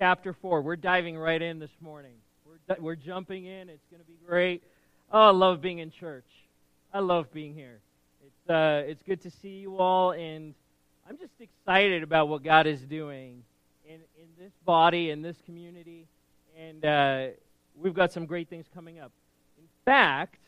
[0.00, 0.62] chapter 4.
[0.62, 2.14] We're diving right in this morning.
[2.46, 3.68] We're, we're jumping in.
[3.68, 4.62] It's going to be great.
[5.12, 6.24] Oh, I love being in church.
[6.94, 7.80] I love being here.
[8.24, 10.54] It's, uh, it's good to see you all, and
[11.06, 13.42] I'm just excited about what God is doing
[13.86, 16.06] in, in this body, in this community,
[16.58, 17.26] and uh,
[17.78, 19.12] we've got some great things coming up.
[19.58, 20.38] In fact,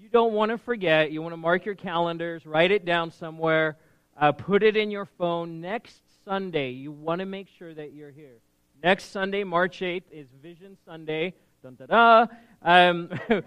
[0.00, 3.76] you don't want to forget, you want to mark your calendars, write it down somewhere,
[4.18, 5.60] uh, put it in your phone.
[5.60, 8.38] Next Sunday, you want to make sure that you're here.
[8.82, 11.34] Next Sunday, March 8th, is Vision Sunday.
[11.64, 12.26] Dun, da, da.
[12.62, 13.42] Um, we're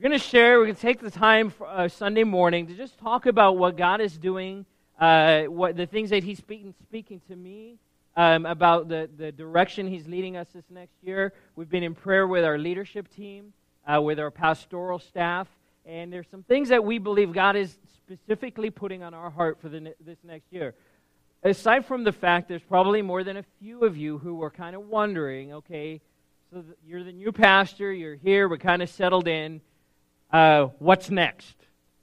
[0.00, 2.96] going to share, we're going to take the time for, uh, Sunday morning to just
[2.96, 4.64] talk about what God is doing,
[5.00, 7.78] uh, what the things that He's speaking, speaking to me
[8.16, 11.32] um, about the, the direction He's leading us this next year.
[11.56, 13.52] We've been in prayer with our leadership team,
[13.84, 15.48] uh, with our pastoral staff,
[15.86, 19.68] and there's some things that we believe God is specifically putting on our heart for
[19.68, 20.76] the, this next year.
[21.42, 24.74] Aside from the fact there's probably more than a few of you who are kind
[24.74, 26.00] of wondering, okay,
[26.50, 29.60] so you're the new pastor, you're here, we're kind of settled in.
[30.32, 31.54] Uh, what's next?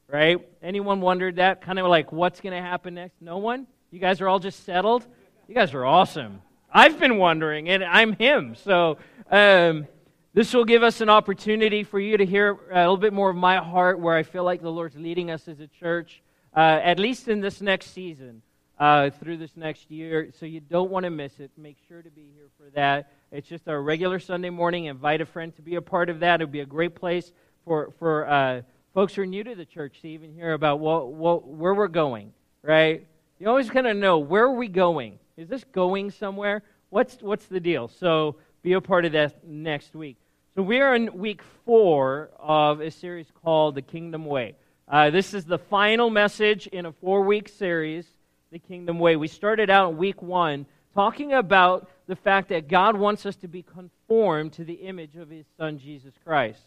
[0.08, 0.48] Right?
[0.62, 1.62] Anyone wondered that?
[1.62, 3.22] Kind of like, what's going to happen next?
[3.22, 3.68] No one?
[3.92, 5.06] You guys are all just settled?
[5.50, 6.42] You guys are awesome.
[6.72, 8.56] I've been wondering, and I'm him.
[8.56, 9.00] So
[9.30, 9.86] um,
[10.34, 13.36] this will give us an opportunity for you to hear a little bit more of
[13.36, 16.22] my heart, where I feel like the Lord's leading us as a church,
[16.56, 18.42] uh, at least in this next season
[18.78, 20.30] uh, through this next year.
[20.40, 21.52] So you don't want to miss it.
[21.58, 23.12] Make sure to be here for that.
[23.32, 24.86] It's just a regular Sunday morning.
[24.86, 26.42] Invite a friend to be a part of that.
[26.42, 27.32] It would be a great place
[27.64, 28.62] for, for uh,
[28.94, 31.88] folks who are new to the church to even hear about what, what, where we're
[31.88, 33.06] going, right?
[33.40, 35.20] You always kind of know where are we going?
[35.38, 36.64] Is this going somewhere?
[36.90, 37.90] What's, what's the deal?
[37.90, 40.18] So be a part of that next week.
[40.56, 44.56] So we are in week four of a series called The Kingdom Way.
[44.88, 48.06] Uh, this is the final message in a four week series
[48.52, 49.16] the kingdom way.
[49.16, 53.64] We started out week one talking about the fact that God wants us to be
[53.64, 56.62] conformed to the image of his son, Jesus Christ,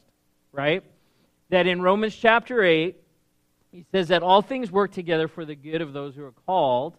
[0.52, 0.82] right?
[1.50, 2.96] That in Romans chapter 8,
[3.72, 6.97] he says that all things work together for the good of those who are called,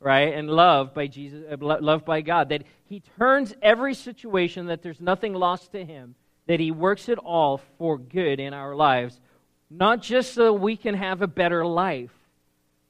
[0.00, 2.50] right, and loved by Jesus, uh, loved by God.
[2.50, 6.14] That he turns every situation, that there's nothing lost to him,
[6.46, 9.20] that he works it all for good in our lives,
[9.70, 12.12] not just so we can have a better life,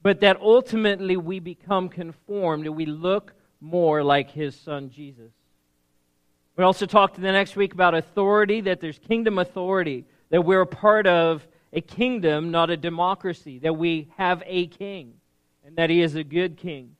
[0.01, 5.31] but that ultimately we become conformed and we look more like his son Jesus.
[6.55, 10.67] We also talked the next week about authority, that there's kingdom authority, that we're a
[10.67, 15.13] part of a kingdom, not a democracy, that we have a king,
[15.65, 16.95] and that he is a good king.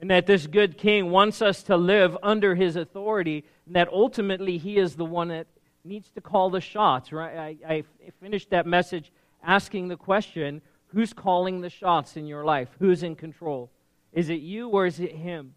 [0.00, 4.58] And that this good king wants us to live under his authority, and that ultimately
[4.58, 5.46] he is the one that
[5.84, 7.58] needs to call the shots, right?
[7.66, 7.84] I, I
[8.20, 9.12] finished that message
[9.42, 12.68] asking the question Who's calling the shots in your life?
[12.78, 13.70] Who's in control?
[14.12, 15.54] Is it you or is it him?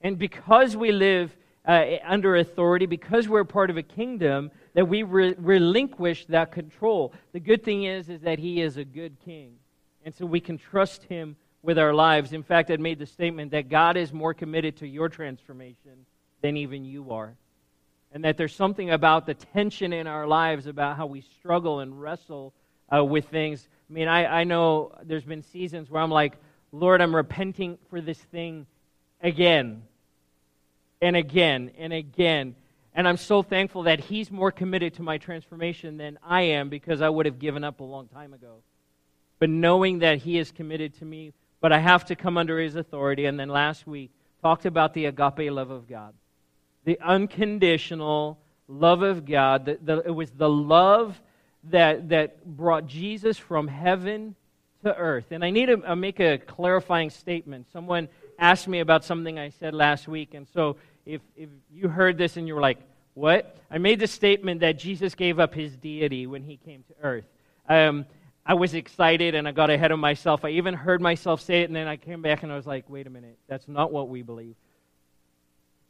[0.00, 1.36] And because we live
[1.66, 7.12] uh, under authority, because we're part of a kingdom, that we re- relinquish that control.
[7.32, 9.56] The good thing is, is that he is a good king.
[10.04, 12.32] And so we can trust him with our lives.
[12.32, 16.06] In fact, I made the statement that God is more committed to your transformation
[16.40, 17.34] than even you are.
[18.12, 22.00] And that there's something about the tension in our lives about how we struggle and
[22.00, 22.54] wrestle
[22.92, 26.34] uh, with things I mean, I, I know there's been seasons where I'm like,
[26.70, 28.66] Lord, I'm repenting for this thing
[29.20, 29.82] again
[31.02, 32.54] and again and again.
[32.94, 37.02] And I'm so thankful that He's more committed to my transformation than I am because
[37.02, 38.62] I would have given up a long time ago.
[39.40, 42.76] But knowing that He is committed to me, but I have to come under His
[42.76, 43.26] authority.
[43.26, 46.14] And then last week, talked about the agape love of God,
[46.84, 49.64] the unconditional love of God.
[49.64, 51.20] The, the, it was the love
[51.64, 54.34] that, that brought Jesus from heaven
[54.82, 55.26] to earth.
[55.30, 57.66] And I need to uh, make a clarifying statement.
[57.72, 60.34] Someone asked me about something I said last week.
[60.34, 62.78] And so if, if you heard this and you were like,
[63.14, 63.56] what?
[63.70, 67.24] I made the statement that Jesus gave up his deity when he came to earth.
[67.68, 68.06] Um,
[68.46, 70.44] I was excited and I got ahead of myself.
[70.44, 72.88] I even heard myself say it, and then I came back and I was like,
[72.88, 74.56] wait a minute, that's not what we believe.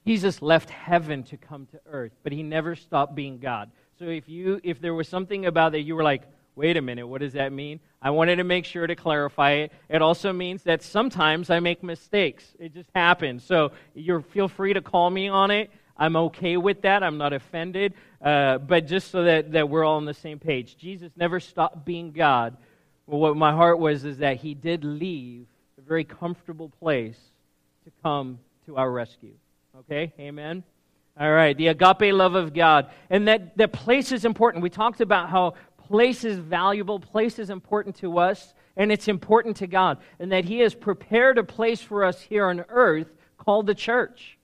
[0.06, 3.70] Jesus left heaven to come to earth, but he never stopped being God.
[4.00, 6.22] So if you if there was something about that you were like,
[6.56, 7.80] wait a minute, what does that mean?
[8.00, 9.72] I wanted to make sure to clarify it.
[9.90, 12.46] It also means that sometimes I make mistakes.
[12.58, 13.44] It just happens.
[13.44, 15.70] So you feel free to call me on it.
[15.98, 17.02] I'm okay with that.
[17.02, 17.92] I'm not offended.
[18.22, 20.78] Uh, but just so that, that we're all on the same page.
[20.78, 22.56] Jesus never stopped being God.
[23.06, 27.18] Well, what my heart was is that he did leave a very comfortable place
[27.84, 29.34] to come to our rescue.
[29.80, 30.14] Okay?
[30.18, 30.64] Amen?
[31.20, 32.90] All right, the agape love of God.
[33.10, 34.62] And that, that place is important.
[34.62, 39.58] We talked about how place is valuable, place is important to us, and it's important
[39.58, 39.98] to God.
[40.18, 44.38] And that He has prepared a place for us here on earth called the church.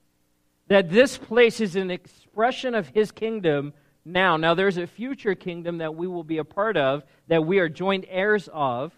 [0.67, 3.73] That this place is an expression of his kingdom
[4.05, 4.37] now.
[4.37, 7.69] Now, there's a future kingdom that we will be a part of, that we are
[7.69, 8.93] joint heirs of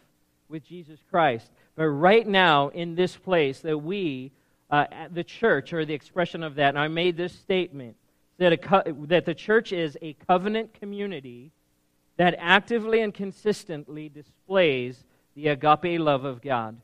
[0.49, 1.49] with Jesus Christ.
[1.75, 4.31] But right now, in this place, that we,
[4.69, 6.69] uh, the church, or the expression of that.
[6.69, 7.95] And I made this statement
[8.37, 11.51] that, co- that the church is a covenant community
[12.17, 15.03] that actively and consistently displays
[15.35, 16.77] the agape love of God.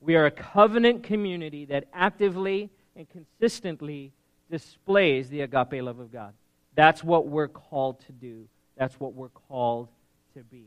[0.00, 4.12] We are a covenant community that actively and consistently
[4.50, 6.34] displays the agape love of God.
[6.74, 8.46] That's what we're called to do.
[8.76, 9.88] That's what we're called
[10.34, 10.66] to be.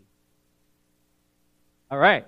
[1.92, 2.25] All right.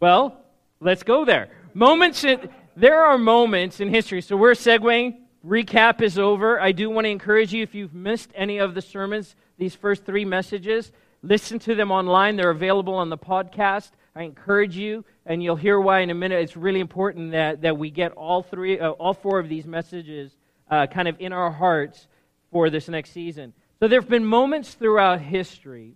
[0.00, 0.38] Well,
[0.80, 1.48] let's go there.
[1.74, 4.20] Moments in, there are moments in history.
[4.20, 5.18] So we're segueing.
[5.44, 6.60] Recap is over.
[6.60, 10.04] I do want to encourage you if you've missed any of the sermons, these first
[10.04, 10.90] three messages,
[11.22, 12.36] listen to them online.
[12.36, 13.90] They're available on the podcast.
[14.16, 16.42] I encourage you, and you'll hear why in a minute.
[16.42, 20.36] It's really important that, that we get all three, uh, all four of these messages
[20.70, 22.08] uh, kind of in our hearts
[22.50, 23.52] for this next season.
[23.78, 25.94] So there have been moments throughout history.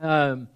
[0.00, 0.48] Um,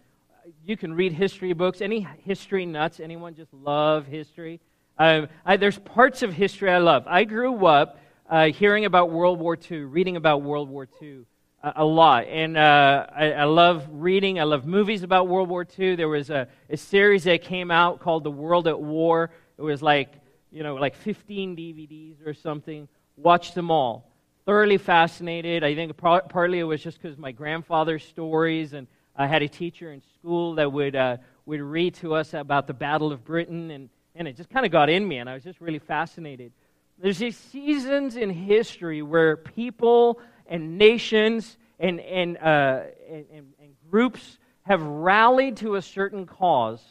[0.66, 1.80] you can read history books.
[1.80, 3.00] Any history nuts?
[3.00, 4.60] Anyone just love history?
[4.98, 7.04] Um, I, there's parts of history I love.
[7.06, 11.26] I grew up uh, hearing about World War II, reading about World War II
[11.62, 12.26] uh, a lot.
[12.28, 14.40] And uh, I, I, love reading.
[14.40, 15.96] I love movies about World War II.
[15.96, 19.30] There was a, a series that came out called The World at War.
[19.58, 20.14] It was like,
[20.50, 24.10] you know, like 15 DVDs or something watched them all.
[24.46, 25.64] Thoroughly fascinated.
[25.64, 29.92] I think partly it was just because my grandfather's stories, and I had a teacher
[29.92, 33.88] in school that would, uh, would read to us about the Battle of Britain, and,
[34.14, 36.52] and it just kind of got in me, and I was just really fascinated.
[36.98, 43.46] There's these seasons in history where people and nations and, and, uh, and, and,
[43.90, 46.82] groups have rallied to a certain cause,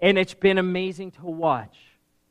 [0.00, 1.76] and it's been amazing to watch.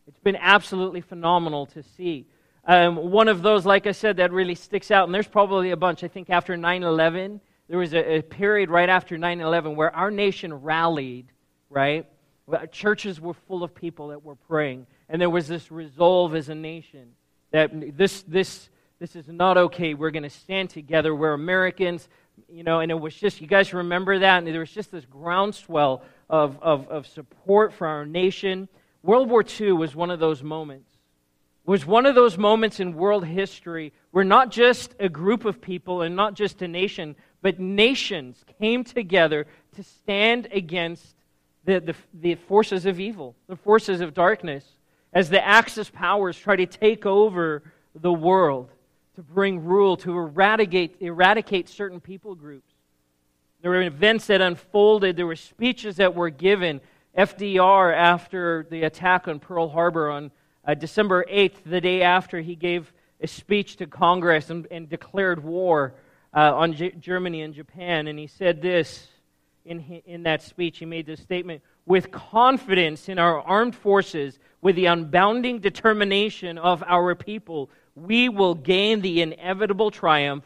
[0.08, 2.26] It's been absolutely phenomenal to see.
[2.66, 5.78] Um, one of those, like I said, that really sticks out, and there's probably a
[5.78, 6.04] bunch.
[6.04, 9.96] I think after 9 11, there was a, a period right after 9 11 where
[9.96, 11.28] our nation rallied,
[11.70, 12.06] right?
[12.72, 16.56] Churches were full of people that were praying, and there was this resolve as a
[16.56, 17.10] nation
[17.52, 18.70] that this, this,
[19.00, 19.94] this is not okay.
[19.94, 21.14] We're going to stand together.
[21.16, 22.08] We're Americans,
[22.50, 24.38] you know, and it was just, you guys remember that?
[24.40, 28.68] And there was just this groundswell of, of, of support for our nation.
[29.04, 30.92] World War II was one of those moments
[31.66, 35.62] It was one of those moments in world history where not just a group of
[35.62, 37.16] people and not just a nation,
[37.48, 41.16] but nations came together to stand against
[41.64, 44.66] the, the, the, forces of evil, the forces of darkness,
[45.14, 47.64] as the Axis powers try to take over
[47.96, 48.70] the world,
[49.16, 52.74] to bring rule, to eradicate, eradicate certain people groups.
[53.62, 56.82] There were events that unfolded, there were speeches that were given.
[57.18, 60.32] FDR, after the attack on Pearl Harbor on
[60.66, 62.92] uh, December 8th, the day after he gave
[63.22, 65.94] a speech to Congress and, and declared war
[66.34, 68.08] uh, on G- Germany and Japan.
[68.08, 69.08] And he said this
[69.66, 70.80] in, in that speech.
[70.80, 76.84] He made this statement with confidence in our armed forces, with the unbounding determination of
[76.86, 80.44] our people, we will gain the inevitable triumph.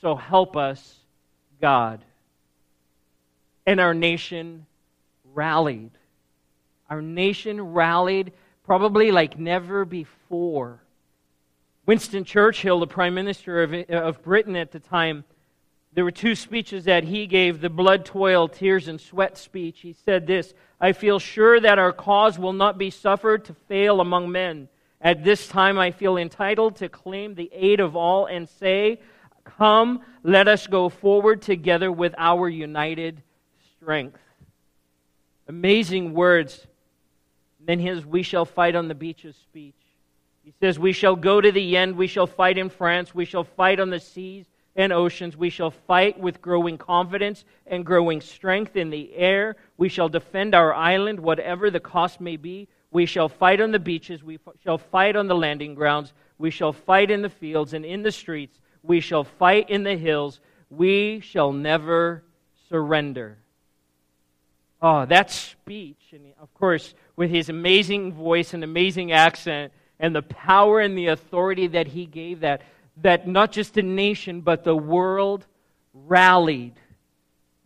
[0.00, 1.00] So help us,
[1.60, 2.04] God.
[3.66, 4.66] And our nation
[5.34, 5.90] rallied.
[6.88, 8.32] Our nation rallied
[8.64, 10.80] probably like never before.
[11.86, 15.24] Winston Churchill, the Prime Minister of, of Britain at the time,
[15.92, 19.80] there were two speeches that he gave the blood, toil, tears, and sweat speech.
[19.80, 24.00] He said this I feel sure that our cause will not be suffered to fail
[24.00, 24.68] among men.
[25.00, 29.00] At this time, I feel entitled to claim the aid of all and say,
[29.44, 33.22] Come, let us go forward together with our united
[33.76, 34.18] strength.
[35.46, 36.66] Amazing words
[37.66, 39.74] then his We shall fight on the beaches speech.
[40.44, 41.96] He says, We shall go to the end.
[41.96, 43.14] We shall fight in France.
[43.14, 44.46] We shall fight on the seas
[44.76, 45.36] and oceans.
[45.36, 49.56] We shall fight with growing confidence and growing strength in the air.
[49.78, 52.68] We shall defend our island, whatever the cost may be.
[52.90, 54.22] We shall fight on the beaches.
[54.22, 56.12] We shall fight on the landing grounds.
[56.36, 58.60] We shall fight in the fields and in the streets.
[58.82, 60.40] We shall fight in the hills.
[60.68, 62.22] We shall never
[62.68, 63.38] surrender.
[64.82, 70.22] Oh, that speech, and of course, with his amazing voice and amazing accent, and the
[70.22, 72.62] power and the authority that he gave that,
[72.98, 75.46] that not just a nation, but the world
[75.92, 76.74] rallied.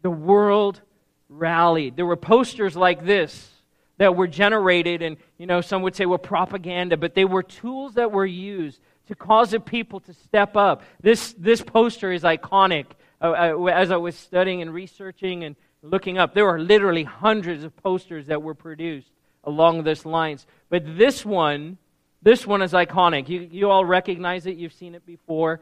[0.02, 0.80] The world
[1.28, 1.96] rallied.
[1.96, 3.50] There were posters like this
[3.98, 7.94] that were generated, and you know, some would say were propaganda, but they were tools
[7.94, 10.82] that were used to cause the people to step up.
[11.00, 12.86] This, this poster is iconic.
[13.20, 17.64] Uh, uh, as I was studying and researching and looking up, there are literally hundreds
[17.64, 19.10] of posters that were produced
[19.44, 20.46] along this lines.
[20.68, 21.78] But this one
[22.22, 23.28] This one is iconic.
[23.28, 25.60] You, you all recognize it, you've seen it before.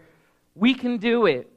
[0.54, 1.50] We can do it.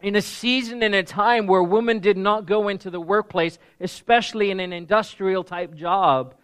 [0.00, 4.50] In a season and a time where women did not go into the workplace, especially
[4.50, 6.34] in an industrial type job,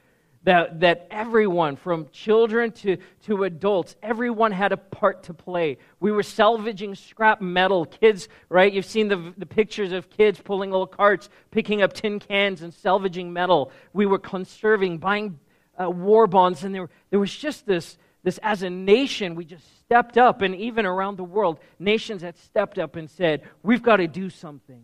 [0.44, 5.78] that, that everyone, from children to, to adults, everyone had a part to play.
[6.00, 7.85] We were salvaging scrap metal.
[7.85, 8.73] Kids, right?
[8.73, 12.73] You've seen the, the pictures of kids pulling little carts, picking up tin cans and
[12.73, 13.73] salvaging metal.
[13.92, 15.38] We were conserving, buying
[15.80, 19.64] uh, war bonds, and there, there was just this, this, as a nation, we just
[19.80, 23.97] stepped up, and even around the world, nations had stepped up and said, We've got
[23.97, 24.82] to do something.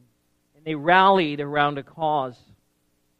[0.56, 2.38] And they rallied around a cause.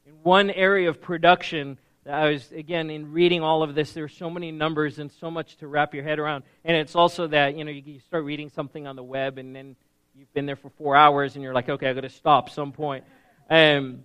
[0.07, 4.29] In one area of production, I was, again, in reading all of this, there's so
[4.29, 6.45] many numbers and so much to wrap your head around.
[6.65, 9.57] And it's also that, you know, you, you start reading something on the web and
[9.57, 9.75] then
[10.15, 12.73] you've been there for four hours and you're like, okay, I've got to stop some
[12.73, 13.05] point.
[13.49, 14.05] Um,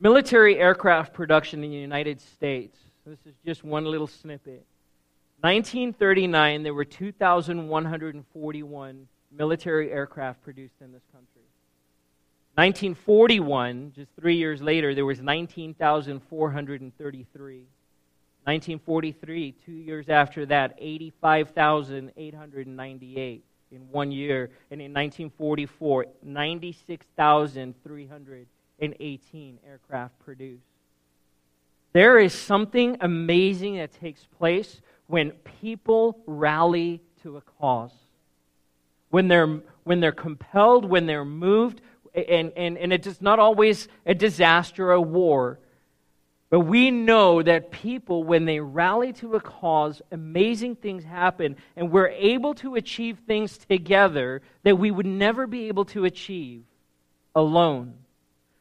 [0.00, 2.78] military aircraft production in the United States.
[3.06, 4.64] This is just one little snippet.
[5.42, 11.26] 1939, there were 2,141 military aircraft produced in this country.
[12.54, 17.66] 1941, just three years later, there was 19,433.
[18.44, 24.50] 1943, two years after that, 85,898 in one year.
[24.70, 26.06] And in 1944,
[28.80, 30.64] 96,318 aircraft produced.
[31.92, 37.92] There is something amazing that takes place when people rally to a cause.
[39.10, 41.80] When they're, when they're compelled, when they're moved,
[42.14, 45.58] and, and, and it is not always a disaster, a war.
[46.48, 51.90] But we know that people, when they rally to a cause, amazing things happen, and
[51.90, 56.64] we're able to achieve things together that we would never be able to achieve
[57.34, 57.94] alone.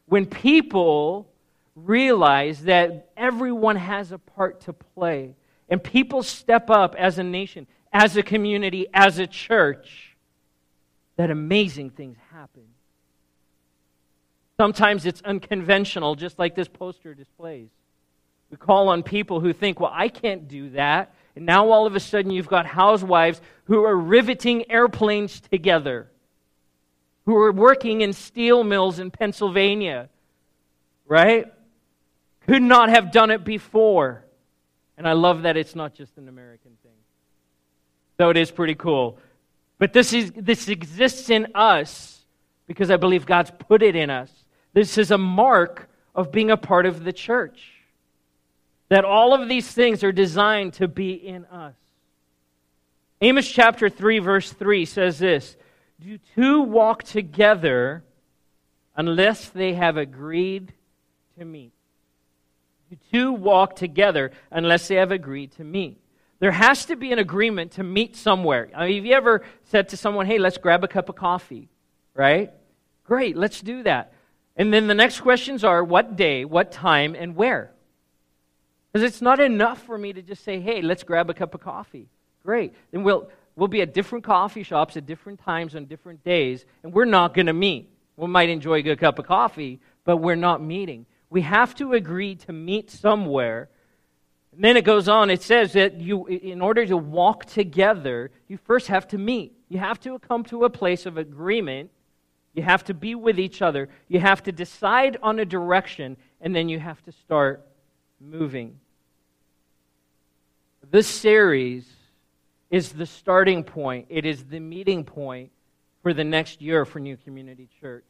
[0.10, 1.28] When people
[1.76, 5.36] realize that everyone has a part to play,
[5.70, 10.18] and people step up as a nation, as a community, as a church,
[11.16, 12.64] that amazing things happen.
[14.58, 17.70] Sometimes it's unconventional, just like this poster displays.
[18.50, 21.14] We call on people who think, well, I can't do that.
[21.36, 26.10] And now all of a sudden you've got housewives who are riveting airplanes together,
[27.30, 30.10] who are working in steel mills in Pennsylvania,
[31.06, 31.46] right?
[32.48, 34.26] Could not have done it before.
[34.98, 36.98] And I love that it's not just an American thing,
[38.18, 39.20] though it is pretty cool.
[39.78, 42.26] But this, is, this exists in us
[42.66, 44.32] because I believe God's put it in us.
[44.74, 47.74] This is a mark of being a part of the church.
[48.88, 51.76] That all of these things are designed to be in us.
[53.22, 55.56] Amos chapter 3, verse 3 says this
[56.02, 58.04] Do two walk together
[58.96, 60.74] unless they have agreed
[61.38, 61.74] to meet?
[62.90, 65.98] Do two walk together unless they have agreed to meet?
[66.40, 68.70] There has to be an agreement to meet somewhere.
[68.74, 71.68] I mean, have you ever said to someone, hey, let's grab a cup of coffee?
[72.14, 72.52] Right?
[73.04, 74.14] Great, let's do that.
[74.56, 77.72] And then the next questions are what day, what time, and where?
[78.92, 81.62] Because it's not enough for me to just say, hey, let's grab a cup of
[81.62, 82.08] coffee.
[82.44, 82.74] Great.
[82.92, 86.94] Then we'll, we'll be at different coffee shops at different times on different days, and
[86.94, 87.90] we're not going to meet.
[88.18, 91.06] We might enjoy a good cup of coffee, but we're not meeting.
[91.30, 93.70] We have to agree to meet somewhere.
[94.54, 98.58] And then it goes on, it says that you, in order to walk together, you
[98.58, 99.54] first have to meet.
[99.70, 101.92] You have to come to a place of agreement
[102.54, 103.90] you have to be with each other.
[104.08, 107.66] You have to decide on a direction, and then you have to start
[108.20, 108.80] moving.
[110.92, 111.88] This series
[112.70, 115.52] is the starting point, it is the meeting point
[116.04, 118.06] for the next year for New Community Church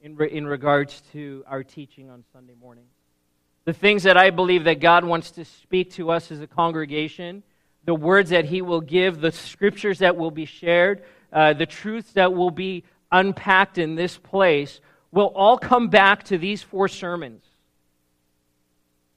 [0.00, 2.84] in, re- in regards to our teaching on Sunday morning.
[3.64, 7.42] The things that I believe that God wants to speak to us as a congregation,
[7.84, 11.02] the words that He will give, the scriptures that will be shared,
[11.32, 16.38] uh, the truths that will be unpacked in this place will all come back to
[16.38, 17.42] these four sermons.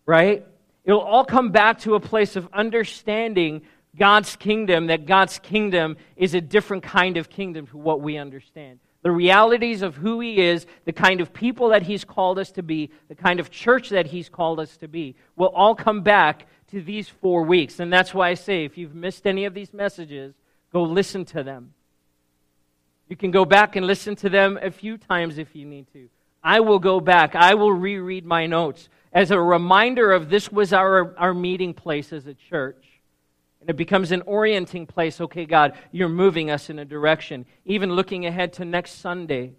[0.05, 0.45] Right?
[0.85, 3.63] It'll all come back to a place of understanding
[3.97, 8.79] God's kingdom, that God's kingdom is a different kind of kingdom to what we understand.
[9.01, 12.63] The realities of who He is, the kind of people that He's called us to
[12.63, 16.47] be, the kind of church that He's called us to be, will all come back
[16.71, 17.79] to these four weeks.
[17.79, 20.35] And that's why I say if you've missed any of these messages,
[20.71, 21.73] go listen to them.
[23.09, 26.09] You can go back and listen to them a few times if you need to.
[26.43, 27.35] I will go back.
[27.35, 32.11] I will reread my notes as a reminder of this was our, our meeting place
[32.11, 32.96] as a church.
[33.67, 35.19] And it becomes an orienting place.
[35.19, 37.45] Okay, God, you're moving us in a direction.
[37.65, 39.51] Even looking ahead to next Sunday,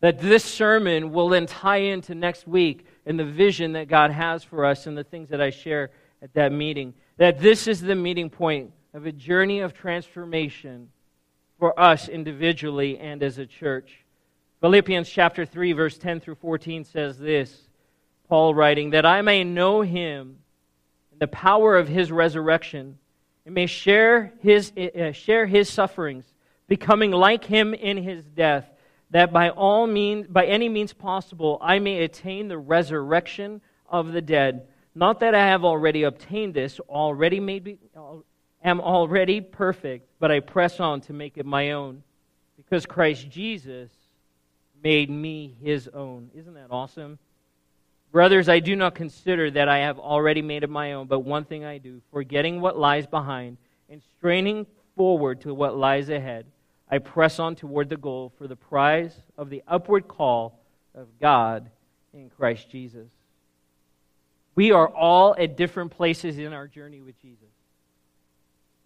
[0.00, 4.42] that this sermon will then tie into next week and the vision that God has
[4.42, 6.94] for us and the things that I share at that meeting.
[7.18, 10.88] that this is the meeting point of a journey of transformation
[11.58, 14.04] for us individually and as a church.
[14.60, 17.68] Philippians chapter 3 verse 10 through 14 says this,
[18.28, 20.38] Paul writing that I may know him
[21.18, 22.98] the power of his resurrection
[23.44, 26.24] and may share his uh, share his sufferings
[26.68, 28.68] becoming like him in his death
[29.10, 34.22] that by all means by any means possible I may attain the resurrection of the
[34.22, 37.78] dead not that I have already obtained this already made
[38.62, 42.02] am already perfect but I press on to make it my own
[42.56, 43.90] because Christ Jesus
[44.82, 46.30] made me his own.
[46.34, 47.18] Isn't that awesome?
[48.12, 51.44] Brothers, I do not consider that I have already made it my own, but one
[51.44, 53.56] thing I do, forgetting what lies behind
[53.88, 54.66] and straining
[54.96, 56.44] forward to what lies ahead,
[56.90, 60.60] I press on toward the goal for the prize of the upward call
[60.94, 61.70] of God
[62.12, 63.08] in Christ Jesus.
[64.54, 67.48] We are all at different places in our journey with Jesus.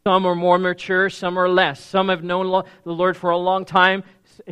[0.04, 1.84] Some are more mature, some are less.
[1.84, 4.04] Some have known the Lord for a long time,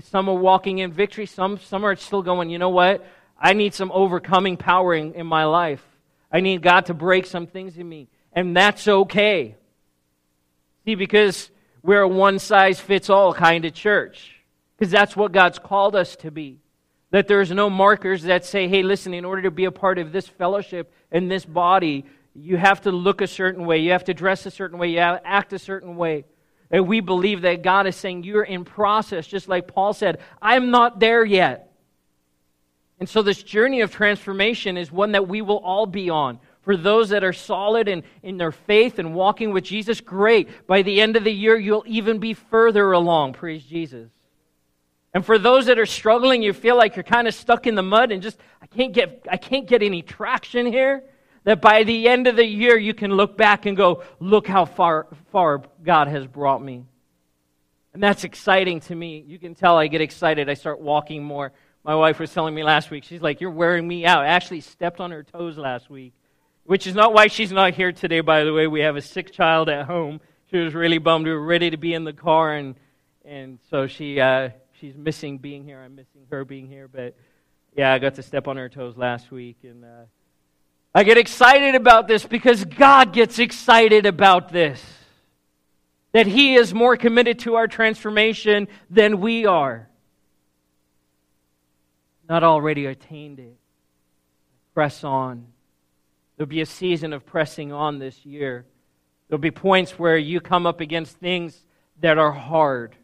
[0.03, 3.07] some are walking in victory, some, some are still going, you know what?
[3.39, 5.85] I need some overcoming power in, in my life.
[6.31, 8.09] I need God to break some things in me.
[8.33, 9.57] And that's okay.
[10.85, 11.51] See, because
[11.83, 14.35] we're a one size fits all kind of church.
[14.77, 16.59] Because that's what God's called us to be.
[17.11, 20.11] That there's no markers that say, hey, listen, in order to be a part of
[20.11, 24.15] this fellowship and this body, you have to look a certain way, you have to
[24.15, 26.25] dress a certain way, you have to act a certain way.
[26.71, 30.71] And we believe that God is saying, You're in process, just like Paul said, I'm
[30.71, 31.73] not there yet.
[33.01, 36.39] And so, this journey of transformation is one that we will all be on.
[36.63, 40.67] For those that are solid in, in their faith and walking with Jesus, great.
[40.67, 43.35] By the end of the year, you'll even be further along.
[43.35, 44.09] Praise Jesus.
[45.13, 47.83] And for those that are struggling, you feel like you're kind of stuck in the
[47.83, 51.05] mud and just, I can't get, I can't get any traction here
[51.45, 54.65] that by the end of the year you can look back and go, look how
[54.65, 56.85] far, far God has brought me.
[57.93, 59.23] And that's exciting to me.
[59.27, 60.49] You can tell I get excited.
[60.49, 61.53] I start walking more.
[61.85, 64.23] My wife was telling me last week, she's like, You're wearing me out.
[64.23, 66.15] I actually stepped on her toes last week,
[66.65, 68.67] which is not why she's not here today, by the way.
[68.67, 70.21] We have a sick child at home.
[70.51, 71.27] She was really bummed.
[71.27, 72.77] We were ready to be in the car, and,
[73.23, 75.79] and so she, uh, she's missing being here.
[75.79, 76.89] I'm missing her being here.
[76.89, 77.17] But
[77.77, 80.05] yeah, I got to step on her toes last week, and uh,
[80.95, 84.83] I get excited about this because God gets excited about this.
[86.13, 89.91] That He is more committed to our transformation than we are.
[92.29, 93.57] Not already attained it.
[94.75, 95.47] Press on.
[96.37, 98.65] There'll be a season of pressing on this year.
[99.29, 101.59] There'll be points where you come up against things
[102.01, 102.97] that are hard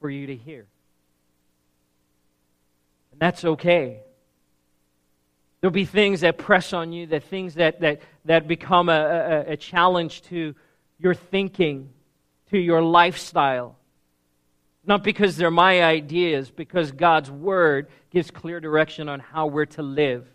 [0.00, 0.66] for you to hear.
[3.12, 4.00] And that's okay.
[5.60, 9.52] There'll be things that press on you, that things that, that, that become a, a,
[9.52, 10.54] a challenge to
[10.98, 11.90] your thinking,
[12.50, 13.76] to your lifestyle.
[14.84, 19.82] Not because they're my ideas, because God's Word gives clear direction on how we're to
[19.82, 20.26] live,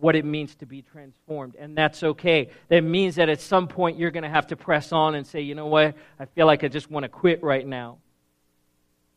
[0.00, 1.56] what it means to be transformed.
[1.58, 2.50] And that's okay.
[2.68, 5.40] That means that at some point you're going to have to press on and say,
[5.40, 7.96] you know what, I feel like I just want to quit right now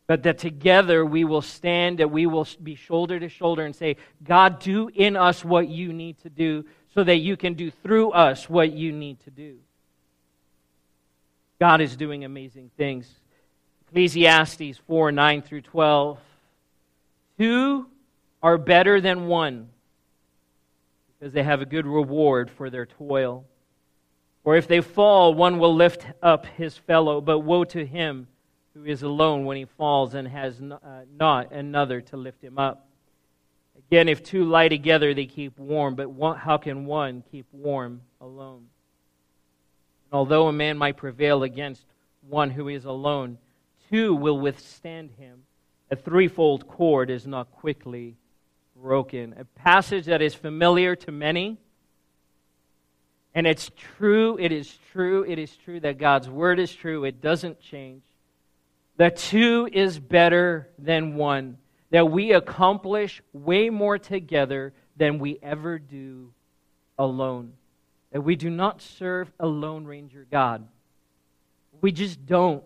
[0.06, 3.96] but that together we will stand, that we will be shoulder to shoulder and say,
[4.24, 8.12] God, do in us what you need to do so that you can do through
[8.12, 9.58] us what you need to do.
[11.60, 13.10] God is doing amazing things.
[13.88, 16.19] Ecclesiastes 4 9 through 12.
[17.38, 17.88] Two
[18.41, 19.69] are better than one
[21.19, 23.46] because they have a good reward for their toil.
[24.43, 28.28] Or if they fall, one will lift up his fellow, but woe to him
[28.74, 32.88] who is alone when he falls and has uh, not another to lift him up.
[33.78, 38.67] Again, if two lie together, they keep warm, but how can one keep warm alone?
[40.06, 41.86] And although a man might prevail against
[42.28, 43.38] one who is alone,
[43.89, 45.43] two will withstand him.
[45.91, 48.17] A threefold cord is not quickly
[48.76, 49.36] broken.
[49.38, 51.58] A passage that is familiar to many.
[53.36, 57.04] And it's true, it is true, it is true that God's word is true.
[57.04, 58.04] It doesn't change
[58.98, 61.58] that two is better than one,
[61.89, 66.32] that we accomplish way more together than we ever do
[66.98, 67.54] alone.
[68.12, 70.67] That we do not serve a Lone Ranger God.
[71.82, 72.63] We just don't.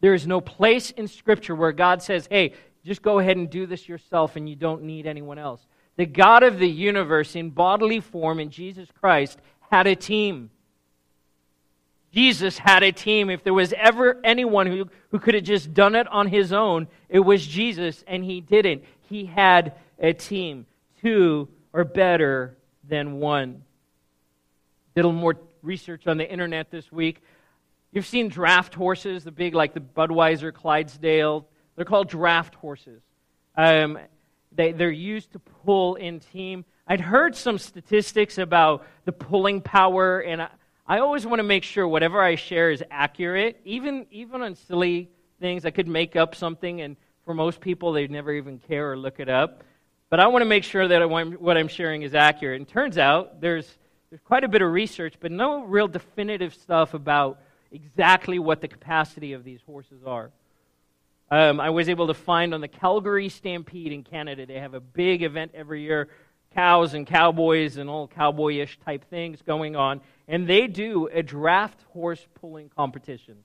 [0.00, 3.66] There is no place in Scripture where God says, hey, just go ahead and do
[3.66, 5.66] this yourself and you don't need anyone else.
[5.96, 9.38] The God of the universe in bodily form in Jesus Christ
[9.70, 10.50] had a team.
[12.12, 13.30] Jesus had a team.
[13.30, 16.88] If there was ever anyone who, who could have just done it on his own,
[17.08, 18.82] it was Jesus, and he didn't.
[19.08, 20.66] He had a team.
[21.02, 22.56] Two are better
[22.88, 23.62] than one.
[24.94, 27.22] Did a little more research on the internet this week.
[27.92, 31.46] You've seen draft horses, the big, like the Budweiser, Clydesdale.
[31.74, 33.02] They're called draft horses.
[33.56, 33.98] Um,
[34.52, 36.64] they, they're used to pull in team.
[36.86, 40.48] I'd heard some statistics about the pulling power, and I,
[40.86, 45.08] I always want to make sure whatever I share is accurate, even, even on silly
[45.40, 45.64] things.
[45.64, 49.20] I could make up something, and for most people, they'd never even care or look
[49.20, 49.64] it up.
[50.10, 52.60] But I want to make sure that what I'm sharing is accurate.
[52.60, 53.78] And turns out there's,
[54.10, 57.40] there's quite a bit of research, but no real definitive stuff about
[57.72, 60.30] exactly what the capacity of these horses are.
[61.30, 64.80] Um, I was able to find on the Calgary Stampede in Canada, they have a
[64.80, 66.08] big event every year
[66.54, 70.00] cows and cowboys and all cowboyish type things going on.
[70.26, 73.36] And they do a draft horse pulling competition.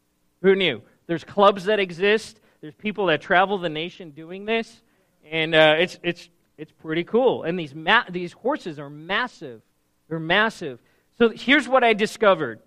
[0.41, 0.81] Who knew?
[1.07, 4.81] There's clubs that exist, there's people that travel the nation doing this.
[5.29, 7.43] And uh, it's, it's, it's pretty cool.
[7.43, 9.61] And these, ma- these horses are massive.
[10.07, 10.79] They're massive.
[11.17, 12.59] So here's what I discovered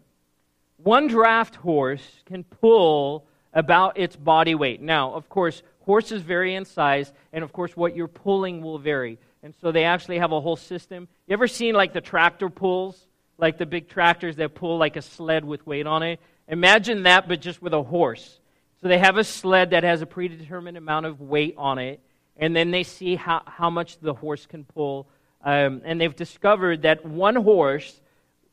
[0.83, 4.81] one draft horse can pull about its body weight.
[4.81, 9.19] Now, of course, horses vary in size, and of course, what you're pulling will vary.
[9.43, 11.09] And so they actually have a whole system.
[11.27, 13.07] You ever seen like the tractor pulls?
[13.39, 16.21] Like the big tractors that pull like a sled with weight on it?
[16.49, 18.41] Imagine that, but just with a horse.
[18.81, 22.01] So they have a sled that has a predetermined amount of weight on it,
[22.37, 25.09] and then they see how, how much the horse can pull.
[25.43, 28.01] Um, and they've discovered that one horse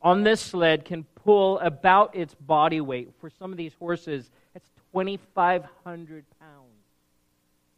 [0.05, 3.09] on this sled can pull about its body weight.
[3.19, 6.51] For some of these horses, that's 2,500 pounds.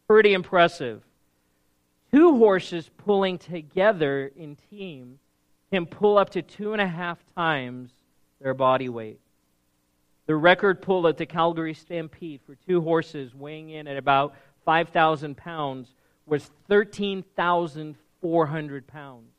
[0.08, 1.02] Pretty impressive.
[2.12, 5.20] Two horses pulling together in team
[5.72, 7.92] can pull up to two and a half times
[8.42, 9.22] their body weight.
[10.26, 14.36] The record pull at the Calgary Stampede for two horses weighing in at about
[14.66, 15.94] 5,000 pounds
[16.26, 19.37] was 13,400 pounds.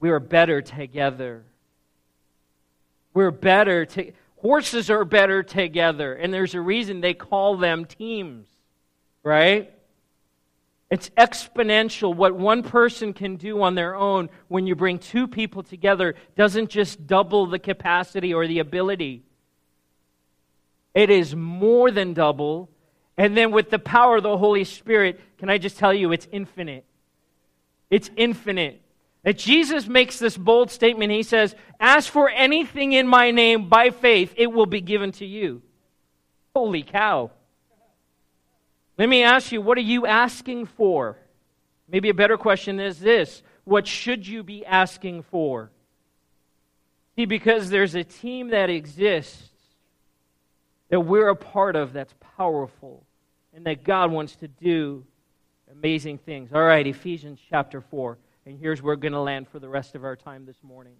[0.00, 1.44] We are better together.
[3.14, 8.46] We're better to horses are better together and there's a reason they call them teams,
[9.24, 9.72] right?
[10.90, 12.14] It's exponential.
[12.14, 16.70] What one person can do on their own when you bring two people together doesn't
[16.70, 19.22] just double the capacity or the ability,
[20.94, 22.70] it is more than double.
[23.18, 26.26] And then with the power of the Holy Spirit, can I just tell you, it's
[26.32, 26.84] infinite.
[27.90, 28.80] It's infinite.
[29.24, 31.12] That Jesus makes this bold statement.
[31.12, 35.26] He says, Ask for anything in my name by faith, it will be given to
[35.26, 35.62] you.
[36.54, 37.30] Holy cow.
[38.96, 41.16] Let me ask you, what are you asking for?
[41.88, 45.70] Maybe a better question is this What should you be asking for?
[47.16, 49.50] See, because there's a team that exists
[50.90, 53.04] that we're a part of that's powerful
[53.54, 55.04] and that God wants to do
[55.70, 56.50] amazing things.
[56.52, 58.18] All right, Ephesians chapter 4.
[58.48, 60.94] And here's where we're going to land for the rest of our time this morning.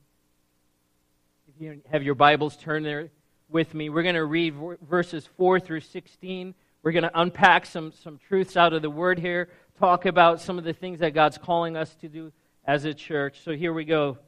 [1.49, 3.09] If you have your Bibles, turn there
[3.49, 3.89] with me.
[3.89, 4.55] We're going to read
[4.87, 6.55] verses 4 through 16.
[6.83, 10.59] We're going to unpack some, some truths out of the Word here, talk about some
[10.59, 12.33] of the things that God's calling us to do
[12.67, 13.41] as a church.
[13.43, 14.19] So here we go.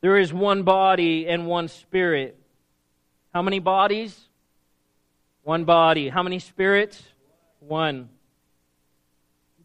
[0.00, 2.40] There is one body and one spirit.
[3.34, 4.18] How many bodies?
[5.42, 6.08] One body.
[6.08, 7.02] How many spirits?
[7.58, 8.08] One.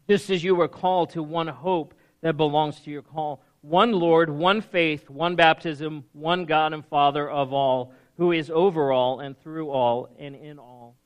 [0.06, 3.42] Just as you were called to one hope that belongs to your call.
[3.60, 8.92] One Lord, one faith, one baptism, one God and Father of all, who is over
[8.92, 10.96] all and through all and in all.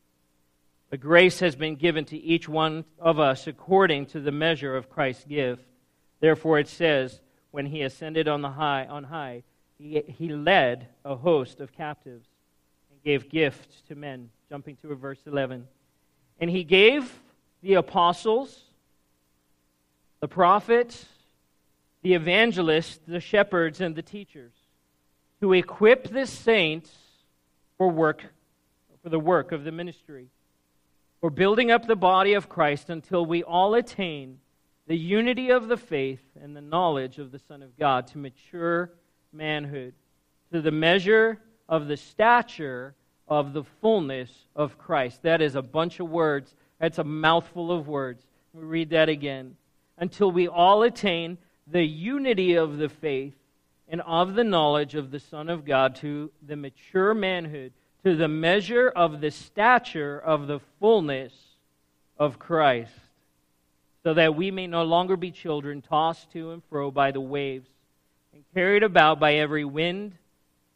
[0.90, 4.90] The grace has been given to each one of us according to the measure of
[4.90, 5.64] Christ's gift.
[6.20, 7.20] Therefore it says,
[7.50, 9.42] when he ascended on the high on high,
[9.78, 12.28] he, he led a host of captives
[12.90, 14.30] and gave gifts to men.
[14.48, 15.66] Jumping to verse 11.
[16.40, 17.20] And he gave
[17.62, 18.64] the apostles,
[20.20, 21.06] the prophets,
[22.02, 24.52] the evangelists, the shepherds, and the teachers
[25.40, 26.94] to equip the saints
[27.78, 28.24] for work
[29.02, 30.28] for the work of the ministry
[31.20, 34.38] for building up the body of Christ until we all attain
[34.86, 38.90] the unity of the faith and the knowledge of the Son of God to mature
[39.32, 39.94] manhood,
[40.52, 42.94] to the measure of the stature
[43.28, 45.22] of the fullness of Christ.
[45.22, 46.54] That is a bunch of words.
[46.80, 48.24] That's a mouthful of words.
[48.52, 49.56] We read that again.
[50.00, 53.34] Until we all attain the unity of the faith
[53.88, 57.72] and of the knowledge of the Son of God to the mature manhood
[58.04, 61.32] to the measure of the stature of the fullness
[62.18, 62.92] of Christ,
[64.02, 67.68] so that we may no longer be children tossed to and fro by the waves
[68.32, 70.14] and carried about by every wind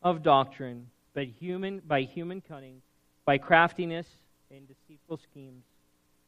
[0.03, 2.83] of doctrine, but human by human cunning,
[3.25, 4.07] by craftiness
[4.51, 5.65] and deceitful schemes.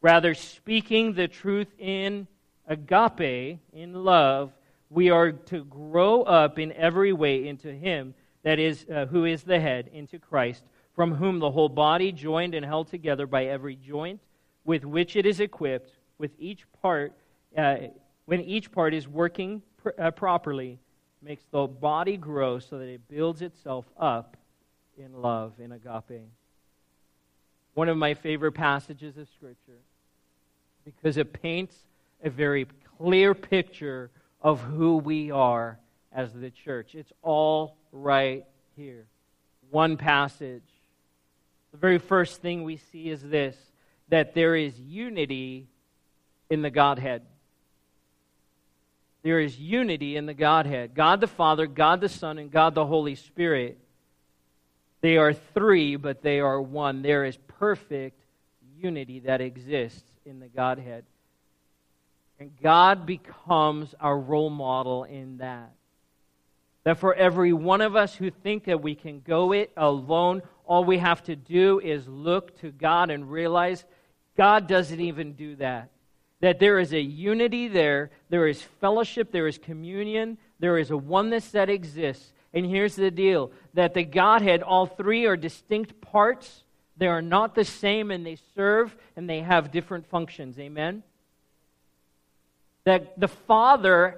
[0.00, 2.26] Rather, speaking the truth in
[2.66, 4.52] agape, in love,
[4.90, 9.42] we are to grow up in every way into Him that is, uh, who is
[9.42, 13.76] the head, into Christ, from whom the whole body, joined and held together by every
[13.76, 14.20] joint
[14.64, 17.12] with which it is equipped, with each part,
[17.56, 17.76] uh,
[18.24, 20.78] when each part is working pr- uh, properly,
[21.22, 24.36] makes the body grow so that it builds itself up
[24.98, 26.28] in love, in agape.
[27.74, 29.80] One of my favorite passages of Scripture
[30.84, 31.76] because it paints
[32.26, 32.66] a very
[32.98, 34.10] clear picture
[34.42, 35.78] of who we are
[36.12, 36.94] as the church.
[36.94, 39.06] It's all right here.
[39.70, 40.64] One passage.
[41.70, 43.56] The very first thing we see is this
[44.08, 45.66] that there is unity
[46.48, 47.22] in the Godhead.
[49.22, 52.86] There is unity in the Godhead God the Father, God the Son, and God the
[52.86, 53.78] Holy Spirit.
[55.00, 57.02] They are three, but they are one.
[57.02, 58.20] There is perfect
[58.76, 61.04] unity that exists in the Godhead.
[62.38, 65.72] And God becomes our role model in that.
[66.84, 70.84] That for every one of us who think that we can go it alone, all
[70.84, 73.84] we have to do is look to God and realize
[74.36, 75.90] God doesn't even do that.
[76.40, 80.96] That there is a unity there, there is fellowship, there is communion, there is a
[80.96, 82.32] oneness that exists.
[82.52, 86.64] And here's the deal that the Godhead, all three are distinct parts.
[86.98, 90.58] They are not the same, and they serve and they have different functions.
[90.58, 91.02] Amen?
[92.86, 94.16] That the Father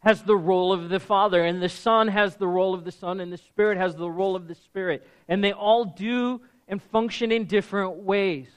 [0.00, 3.20] has the role of the Father, and the Son has the role of the Son,
[3.20, 5.06] and the Spirit has the role of the Spirit.
[5.28, 8.48] And they all do and function in different ways.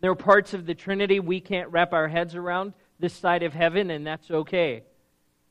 [0.00, 3.52] There are parts of the Trinity we can't wrap our heads around this side of
[3.52, 4.82] heaven, and that's okay.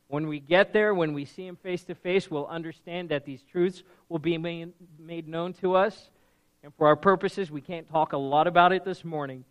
[0.07, 3.43] When we get there, when we see Him face to face, we'll understand that these
[3.43, 6.09] truths will be made known to us.
[6.63, 9.45] And for our purposes, we can't talk a lot about it this morning.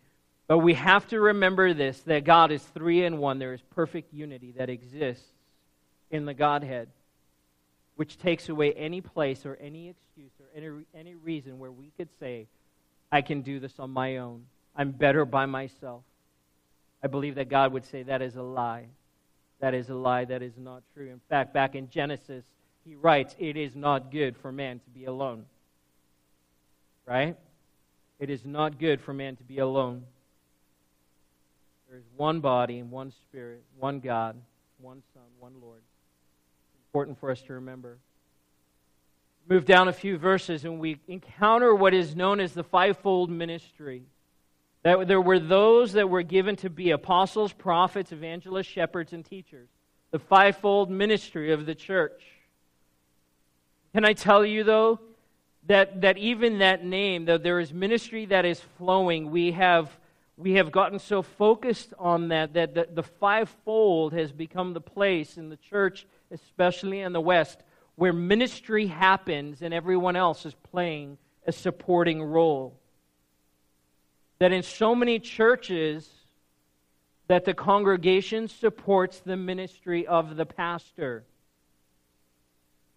[0.49, 3.37] But we have to remember this that God is three in one.
[3.37, 5.27] There is perfect unity that exists
[6.09, 6.89] in the Godhead,
[7.97, 12.09] which takes away any place or any excuse or any, any reason where we could
[12.19, 12.47] say,
[13.11, 14.47] I can do this on my own.
[14.75, 16.01] I'm better by myself.
[17.03, 18.87] I believe that God would say that is a lie.
[19.59, 20.25] That is a lie.
[20.25, 21.11] That is not true.
[21.11, 22.43] In fact, back in Genesis,
[22.83, 25.45] he writes, It is not good for man to be alone.
[27.05, 27.37] Right?
[28.17, 30.05] It is not good for man to be alone.
[31.89, 34.39] There is one body and one spirit, one God,
[34.79, 35.81] one Son, one Lord.
[35.81, 37.97] It's important for us to remember.
[39.49, 44.03] Move down a few verses and we encounter what is known as the fivefold ministry.
[44.83, 49.67] That there were those that were given to be apostles, prophets, evangelists, shepherds, and teachers.
[50.11, 52.21] The fivefold ministry of the church.
[53.93, 54.99] Can I tell you, though,
[55.65, 59.89] that, that even that name, though there is ministry that is flowing, we have
[60.39, 65.37] we have gotten so focused on that that the, the fivefold has become the place
[65.37, 67.59] in the church, especially in the West,
[67.95, 72.79] where ministry happens and everyone else is playing a supporting role.
[74.39, 76.09] That in so many churches,
[77.27, 81.25] that the congregation supports the ministry of the pastor.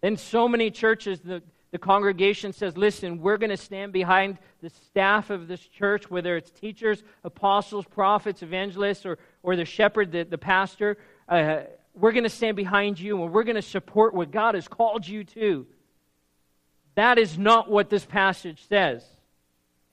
[0.01, 4.69] In so many churches, the, the congregation says, listen, we're going to stand behind the
[4.69, 10.23] staff of this church, whether it's teachers, apostles, prophets, evangelists, or, or the shepherd, the,
[10.23, 10.99] the pastor.
[11.27, 11.61] Uh,
[11.95, 15.07] we're going to stand behind you and we're going to support what God has called
[15.07, 15.65] you to.
[16.93, 19.03] That is not what this passage says.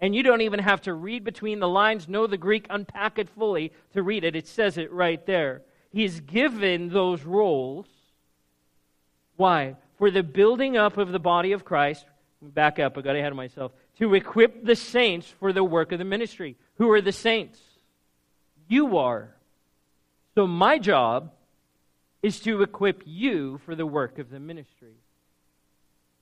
[0.00, 3.30] And you don't even have to read between the lines, know the Greek, unpack it
[3.30, 4.36] fully to read it.
[4.36, 5.62] It says it right there.
[5.90, 7.86] He's given those roles.
[9.36, 9.76] Why?
[10.00, 12.06] For the building up of the body of Christ.
[12.40, 13.72] Back up, I got ahead of myself.
[13.98, 16.56] To equip the saints for the work of the ministry.
[16.78, 17.60] Who are the saints?
[18.66, 19.28] You are.
[20.34, 21.32] So my job
[22.22, 24.94] is to equip you for the work of the ministry.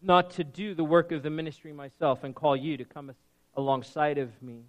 [0.02, 3.12] Not to do the work of the ministry myself and call you to come
[3.56, 4.62] alongside of me.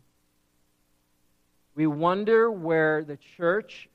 [1.73, 3.89] We wonder where the church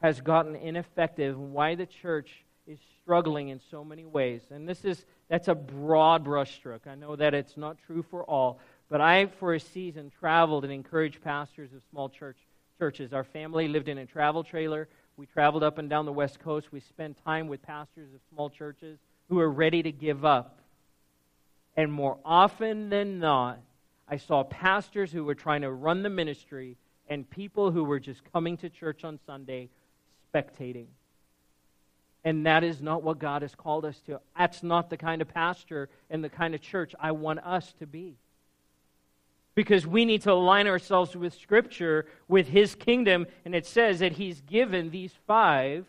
[0.00, 2.30] has gotten ineffective and why the church
[2.66, 4.42] is struggling in so many ways.
[4.50, 6.86] And this is that's a broad brushstroke.
[6.86, 10.72] I know that it's not true for all, but I for a season traveled and
[10.72, 12.36] encouraged pastors of small church
[12.78, 13.12] churches.
[13.12, 14.88] Our family lived in a travel trailer.
[15.16, 16.72] We traveled up and down the West Coast.
[16.72, 18.98] We spent time with pastors of small churches
[19.28, 20.58] who are ready to give up.
[21.76, 23.60] And more often than not,
[24.08, 26.76] I saw pastors who were trying to run the ministry
[27.08, 29.70] and people who were just coming to church on Sunday
[30.32, 30.86] spectating.
[32.24, 34.18] And that is not what God has called us to.
[34.38, 37.86] That's not the kind of pastor and the kind of church I want us to
[37.86, 38.16] be.
[39.54, 44.12] Because we need to align ourselves with Scripture, with His kingdom, and it says that
[44.12, 45.86] He's given these five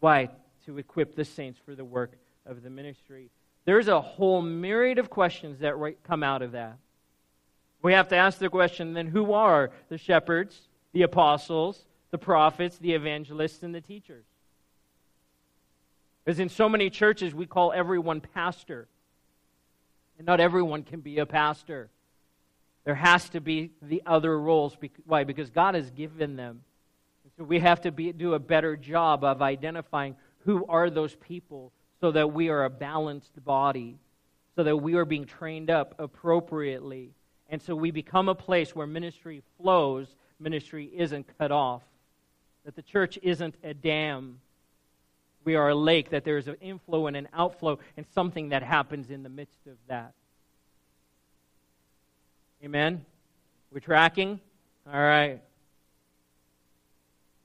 [0.00, 0.30] Why?
[0.66, 2.12] To equip the saints for the work
[2.46, 3.30] of the ministry.
[3.64, 6.78] There's a whole myriad of questions that come out of that.
[7.82, 12.78] We have to ask the question then who are the shepherds, the apostles, the prophets,
[12.78, 14.24] the evangelists, and the teachers?
[16.28, 18.86] Because in so many churches, we call everyone pastor.
[20.18, 21.88] And not everyone can be a pastor.
[22.84, 24.76] There has to be the other roles.
[25.06, 25.24] Why?
[25.24, 26.60] Because God has given them.
[27.38, 31.72] So we have to be, do a better job of identifying who are those people
[31.98, 33.96] so that we are a balanced body,
[34.54, 37.08] so that we are being trained up appropriately.
[37.48, 41.80] And so we become a place where ministry flows, ministry isn't cut off,
[42.66, 44.40] that the church isn't a dam.
[45.48, 48.62] We are a lake, that there is an inflow and an outflow, and something that
[48.62, 50.12] happens in the midst of that.
[52.62, 53.06] Amen?
[53.72, 54.40] We're tracking?
[54.86, 55.40] All right.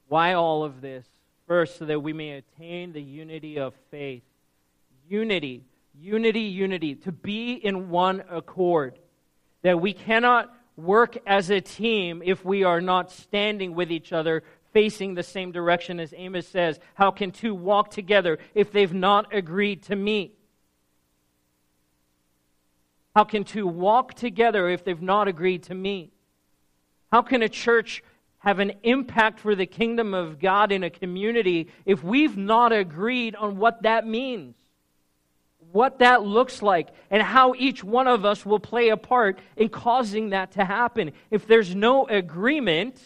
[0.09, 1.05] Why all of this?
[1.47, 4.23] First, so that we may attain the unity of faith.
[5.07, 5.63] Unity,
[5.97, 6.95] unity, unity.
[6.95, 8.99] To be in one accord.
[9.61, 14.43] That we cannot work as a team if we are not standing with each other,
[14.73, 16.79] facing the same direction as Amos says.
[16.95, 20.37] How can two walk together if they've not agreed to meet?
[23.15, 26.11] How can two walk together if they've not agreed to meet?
[27.11, 28.03] How can a church
[28.39, 33.35] have an impact for the kingdom of God in a community if we've not agreed
[33.35, 34.55] on what that means?
[35.71, 39.69] What that looks like, and how each one of us will play a part in
[39.69, 41.11] causing that to happen.
[41.31, 43.01] If there's no agreement,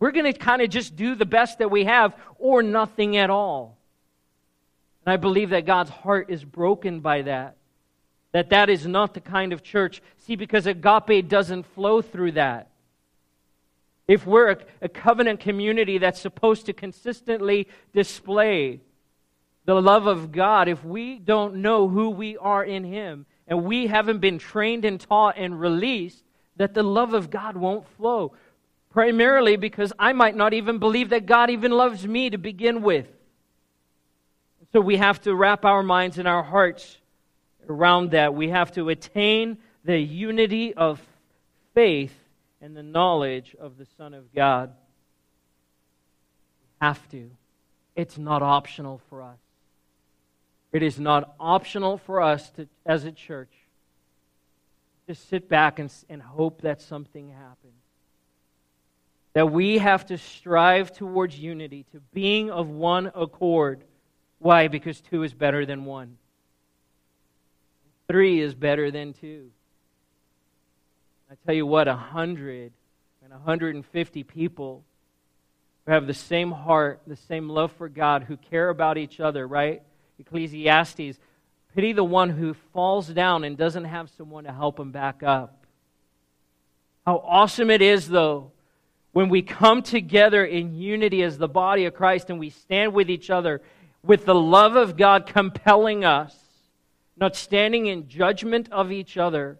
[0.00, 3.30] we're going to kind of just do the best that we have or nothing at
[3.30, 3.76] all.
[5.04, 7.56] And I believe that God's heart is broken by that.
[8.32, 10.02] That that is not the kind of church.
[10.18, 12.68] See, because agape doesn't flow through that.
[14.08, 18.80] If we're a, a covenant community that's supposed to consistently display
[19.66, 23.86] the love of God, if we don't know who we are in Him and we
[23.86, 26.24] haven't been trained and taught and released,
[26.56, 28.32] that the love of God won't flow.
[28.90, 33.06] Primarily because I might not even believe that God even loves me to begin with.
[34.72, 36.98] So we have to wrap our minds and our hearts
[37.68, 38.34] around that.
[38.34, 41.00] We have to attain the unity of
[41.74, 42.14] faith
[42.60, 44.70] and the knowledge of the Son of God.
[46.60, 47.30] We have to.
[47.96, 49.38] It's not optional for us.
[50.72, 53.52] It is not optional for us to, as a church,
[55.06, 57.56] just sit back and, and hope that something happens.
[59.32, 63.84] That we have to strive towards unity, to being of one accord.
[64.38, 64.68] Why?
[64.68, 66.16] Because two is better than one.
[68.08, 69.50] Three is better than two.
[71.30, 72.72] I tell you what, a hundred
[73.22, 74.82] and a hundred and fifty people
[75.86, 79.46] who have the same heart, the same love for God, who care about each other,
[79.46, 79.82] right?
[80.18, 81.18] Ecclesiastes,
[81.74, 85.64] pity the one who falls down and doesn't have someone to help him back up.
[87.06, 88.50] How awesome it is, though,
[89.12, 93.10] when we come together in unity as the body of Christ and we stand with
[93.10, 93.60] each other
[94.02, 96.34] with the love of God compelling us
[97.20, 99.58] not standing in judgment of each other,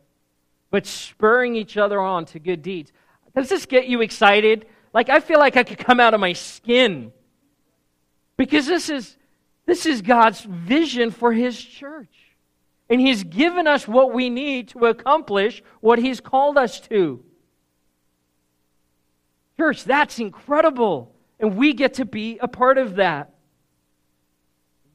[0.70, 2.90] but spurring each other on to good deeds.
[3.36, 4.66] Does this get you excited?
[4.94, 7.12] Like, I feel like I could come out of my skin.
[8.36, 9.16] Because this is,
[9.66, 12.08] this is God's vision for His church.
[12.88, 17.22] And He's given us what we need to accomplish what He's called us to.
[19.60, 21.14] Church, that's incredible.
[21.38, 23.34] And we get to be a part of that.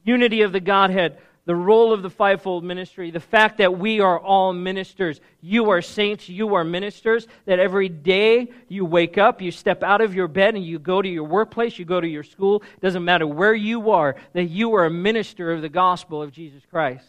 [0.02, 4.18] Unity of the Godhead the role of the fivefold ministry, the fact that we are
[4.18, 5.20] all ministers.
[5.40, 10.00] You are saints, you are ministers, that every day you wake up, you step out
[10.00, 13.04] of your bed, and you go to your workplace, you go to your school, doesn't
[13.04, 17.06] matter where you are, that you are a minister of the gospel of Jesus Christ.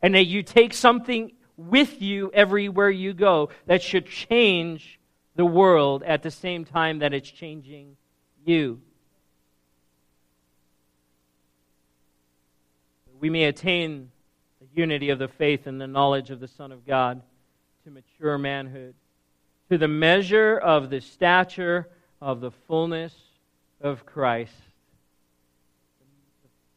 [0.00, 5.00] And that you take something with you everywhere you go that should change
[5.36, 7.96] the world at the same time that it's changing
[8.44, 8.80] you.
[13.24, 14.10] we may attain
[14.60, 17.22] the unity of the faith and the knowledge of the Son of God
[17.82, 18.94] to mature manhood,
[19.70, 21.88] to the measure of the stature
[22.20, 23.14] of the fullness
[23.80, 24.52] of Christ.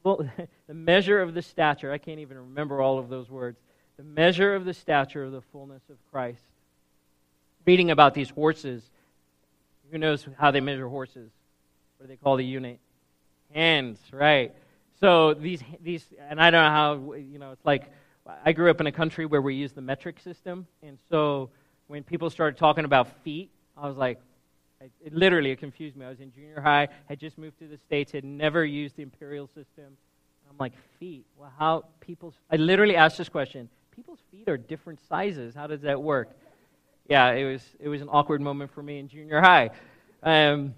[0.06, 3.60] The measure of the stature, I can't even remember all of those words.
[3.98, 6.46] The measure of the stature of the fullness of Christ.
[7.68, 8.82] Reading about these horses,
[9.92, 11.30] who knows how they measure horses?
[11.98, 12.80] What do they call the unit?
[13.54, 14.56] Hands, right?
[15.02, 17.92] So these these and I don't know how you know it's like
[18.46, 21.50] I grew up in a country where we use the metric system, and so
[21.88, 24.22] when people started talking about feet, I was like,
[24.80, 26.06] It, it literally it confused me.
[26.06, 29.04] I was in junior high, had just moved to the States, had never used the
[29.04, 29.98] imperial system.
[30.50, 31.26] I'm like, feet?
[31.38, 32.36] Well, how people's.
[32.50, 35.54] I literally asked this question people's feet are different sizes.
[35.54, 36.30] How does that work?
[37.10, 39.72] Yeah, it was, it was an awkward moment for me in junior high.
[40.22, 40.76] Um,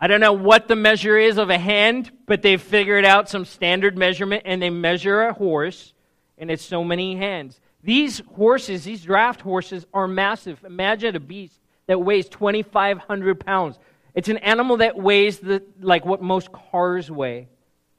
[0.00, 3.44] I don't know what the measure is of a hand, but they've figured out some
[3.44, 5.94] standard measurement and they measure a horse,
[6.38, 7.60] and it's so many hands.
[7.82, 10.64] These horses, these draft horses, are massive.
[10.64, 13.78] Imagine a beast that weighs 2,500 pounds.
[14.14, 17.48] It's an animal that weighs the, like what most cars weigh.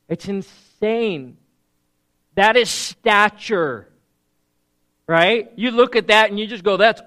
[0.07, 1.37] It's insane.
[2.35, 3.87] That is stature.
[5.07, 5.51] Right?
[5.55, 7.01] You look at that and you just go, that's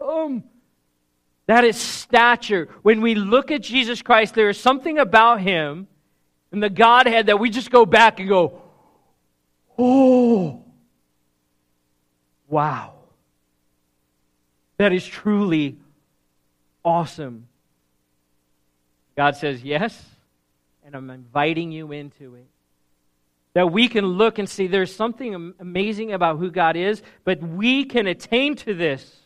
[0.00, 0.44] awesome.
[1.46, 2.68] That is stature.
[2.82, 5.88] When we look at Jesus Christ, there is something about him
[6.52, 8.62] and the Godhead that we just go back and go,
[9.76, 10.64] oh,
[12.48, 12.94] wow.
[14.76, 15.76] That is truly
[16.84, 17.48] awesome.
[19.16, 20.00] God says, yes,
[20.86, 22.46] and I'm inviting you into it.
[23.54, 27.84] That we can look and see there's something amazing about who God is, but we
[27.84, 29.16] can attain to this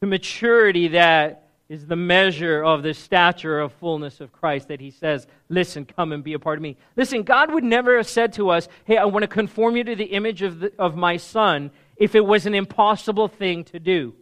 [0.00, 4.90] to maturity that is the measure of the stature of fullness of Christ that he
[4.90, 6.76] says, Listen, come and be a part of me.
[6.96, 9.96] Listen, God would never have said to us, Hey, I want to conform you to
[9.96, 14.14] the image of, the, of my son if it was an impossible thing to do.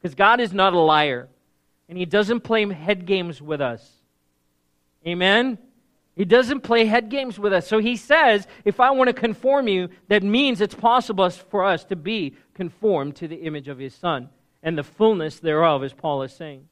[0.00, 1.28] Because God is not a liar,
[1.88, 3.88] and he doesn't play head games with us.
[5.06, 5.58] Amen?
[6.16, 7.68] He doesn't play head games with us.
[7.68, 11.84] So he says, If I want to conform you, that means it's possible for us
[11.84, 14.28] to be conformed to the image of his son
[14.62, 16.68] and the fullness thereof, as Paul is saying.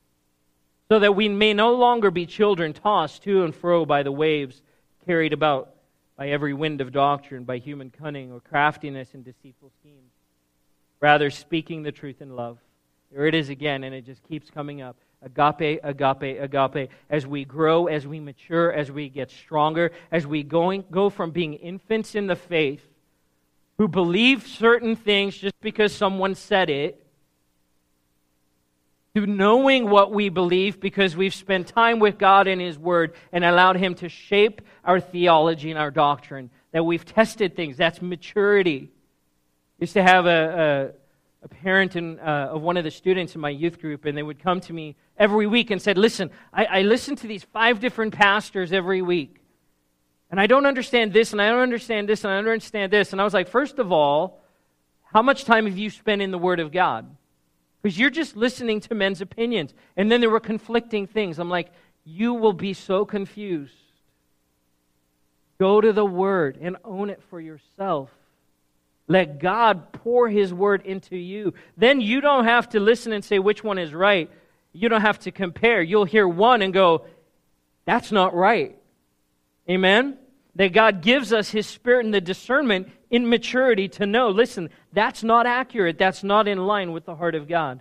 [0.89, 4.63] So that we may no longer be children tossed to and fro by the waves,
[5.07, 5.75] carried about
[6.17, 10.13] by every wind of doctrine, by human cunning or craftiness and deceitful schemes.
[11.01, 12.59] Rather, speaking the truth in love.
[13.13, 14.97] There it is again, and it just keeps coming up.
[15.23, 16.91] Agape, agape, agape.
[17.09, 21.31] As we grow, as we mature, as we get stronger, as we going, go from
[21.31, 22.83] being infants in the faith
[23.79, 27.05] who believe certain things just because someone said it
[29.19, 33.45] to knowing what we believe because we've spent time with God in His Word and
[33.45, 36.51] allowed Him to shape our theology and our doctrine.
[36.73, 37.77] That we've tested things.
[37.77, 38.91] That's maturity.
[38.93, 40.93] I used to have a,
[41.43, 44.17] a, a parent in, uh, of one of the students in my youth group, and
[44.17, 47.43] they would come to me every week and said, Listen, I, I listen to these
[47.43, 49.41] five different pastors every week.
[50.31, 53.13] And I don't understand this, and I don't understand this, and I don't understand this.
[53.13, 54.45] And I was like, First of all,
[55.13, 57.17] how much time have you spent in the Word of God?
[57.89, 59.73] Because you're just listening to men's opinions.
[59.97, 61.39] And then there were conflicting things.
[61.39, 61.71] I'm like,
[62.05, 63.73] you will be so confused.
[65.59, 68.11] Go to the Word and own it for yourself.
[69.07, 71.55] Let God pour His Word into you.
[71.79, 74.31] Then you don't have to listen and say which one is right.
[74.75, 75.81] You don't have to compare.
[75.81, 77.07] You'll hear one and go,
[77.87, 78.77] that's not right.
[79.67, 80.19] Amen?
[80.59, 85.23] That God gives us His Spirit and the discernment in maturity to know listen, that's
[85.23, 85.99] not accurate.
[85.99, 87.81] That's not in line with the heart of God.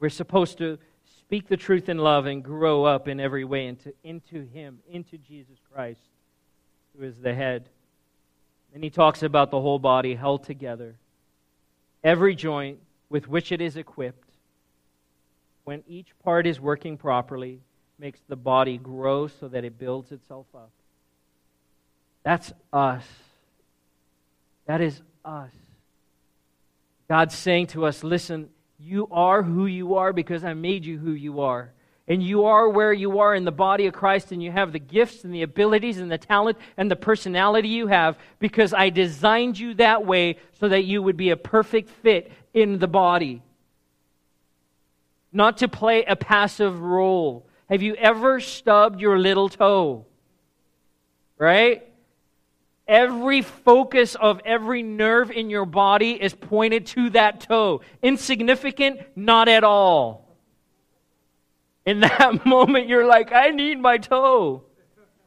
[0.00, 0.78] We're supposed to
[1.20, 5.16] speak the truth in love and grow up in every way into, into Him, into
[5.16, 6.00] Jesus Christ,
[6.96, 7.68] who is the head.
[8.74, 10.96] And he talks about the whole body held together,
[12.02, 14.28] every joint with which it is equipped,
[15.64, 17.60] when each part is working properly,
[17.98, 20.70] makes the body grow so that it builds itself up.
[22.28, 23.04] That's us.
[24.66, 25.50] That is us.
[27.08, 31.12] God's saying to us, listen, you are who you are because I made you who
[31.12, 31.72] you are.
[32.06, 34.78] And you are where you are in the body of Christ, and you have the
[34.78, 39.58] gifts and the abilities and the talent and the personality you have because I designed
[39.58, 43.40] you that way so that you would be a perfect fit in the body.
[45.32, 47.46] Not to play a passive role.
[47.70, 50.04] Have you ever stubbed your little toe?
[51.38, 51.87] Right?
[52.88, 57.82] Every focus of every nerve in your body is pointed to that toe.
[58.02, 59.00] Insignificant?
[59.14, 60.34] Not at all.
[61.84, 64.62] In that moment, you're like, I need my toe.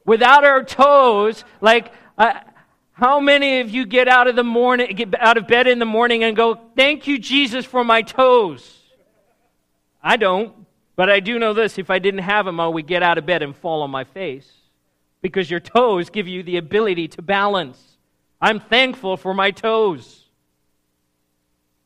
[0.08, 2.34] Without our toes, like, uh,
[2.94, 5.86] how many of you get out of the morning, get out of bed in the
[5.86, 8.80] morning and go, "Thank you, Jesus, for my toes"?
[10.04, 10.54] I don't,
[10.96, 13.26] but I do know this: if I didn't have them, I would get out of
[13.26, 14.61] bed and fall on my face
[15.22, 17.98] because your toes give you the ability to balance.
[18.40, 20.26] I'm thankful for my toes.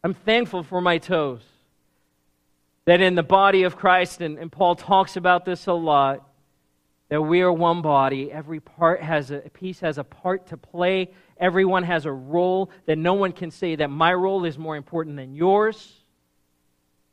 [0.03, 1.41] I'm thankful for my toes.
[2.85, 6.27] That in the body of Christ, and, and Paul talks about this a lot,
[7.09, 8.31] that we are one body.
[8.31, 11.11] Every part has a, a piece has a part to play.
[11.37, 15.17] Everyone has a role that no one can say that my role is more important
[15.17, 16.04] than yours.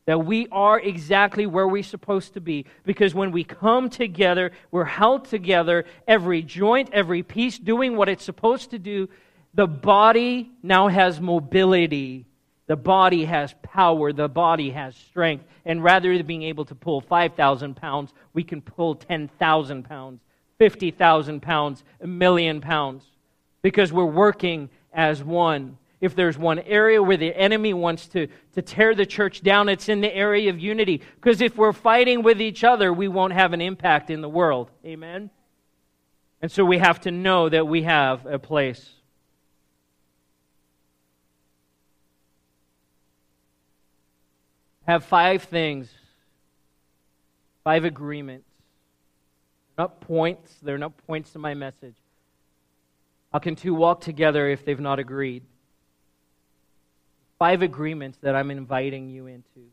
[0.04, 2.66] That we are exactly where we're supposed to be.
[2.84, 8.24] Because when we come together, we're held together, every joint, every piece doing what it's
[8.24, 9.08] supposed to do.
[9.54, 12.26] The body now has mobility.
[12.66, 14.12] The body has power.
[14.12, 15.44] The body has strength.
[15.64, 20.20] And rather than being able to pull 5,000 pounds, we can pull 10,000 pounds,
[20.58, 23.04] 50,000 pounds, a million pounds.
[23.62, 28.60] Because we're working as one if there's one area where the enemy wants to, to
[28.60, 31.00] tear the church down, it's in the area of unity.
[31.14, 34.68] Because if we're fighting with each other, we won't have an impact in the world.
[34.84, 35.30] Amen?
[36.42, 38.90] And so we have to know that we have a place.
[44.88, 45.88] Have five things,
[47.62, 48.48] five agreements.
[49.78, 51.94] Not points, they're not points to my message.
[53.32, 55.44] How can two walk together if they've not agreed?
[57.42, 59.66] Five agreements that I'm inviting you into.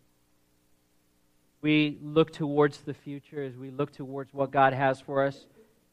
[1.61, 5.45] We look towards the future as we look towards what God has for us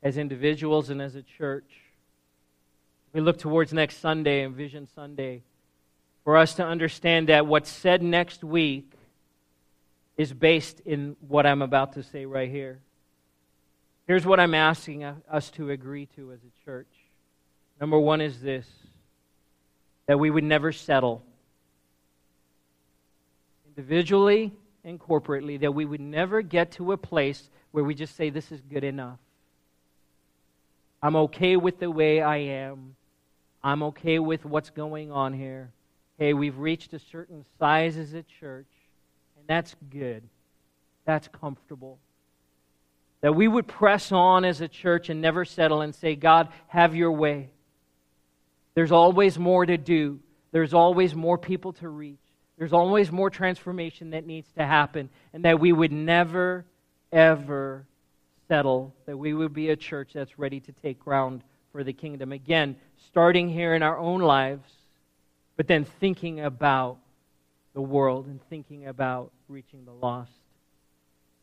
[0.02, 1.70] as individuals and as a church.
[3.12, 5.42] We look towards next Sunday and Vision Sunday
[6.24, 8.90] for us to understand that what's said next week
[10.16, 12.78] is based in what I'm about to say right here.
[14.06, 16.88] Here's what I'm asking us to agree to as a church.
[17.78, 18.66] Number one is this
[20.06, 21.25] that we would never settle
[23.76, 24.52] individually
[24.84, 28.50] and corporately, that we would never get to a place where we just say, This
[28.52, 29.18] is good enough.
[31.02, 32.96] I'm okay with the way I am.
[33.62, 35.70] I'm okay with what's going on here.
[36.18, 38.66] Hey, we've reached a certain size as a church,
[39.36, 40.22] and that's good.
[41.04, 41.98] That's comfortable.
[43.20, 46.94] That we would press on as a church and never settle and say, God, have
[46.94, 47.50] your way.
[48.74, 50.20] There's always more to do,
[50.52, 52.18] there's always more people to reach.
[52.58, 56.64] There's always more transformation that needs to happen, and that we would never,
[57.12, 57.84] ever
[58.48, 61.42] settle, that we would be a church that's ready to take ground
[61.72, 62.32] for the kingdom.
[62.32, 62.76] Again,
[63.08, 64.70] starting here in our own lives,
[65.56, 66.98] but then thinking about
[67.74, 70.32] the world and thinking about reaching the lost.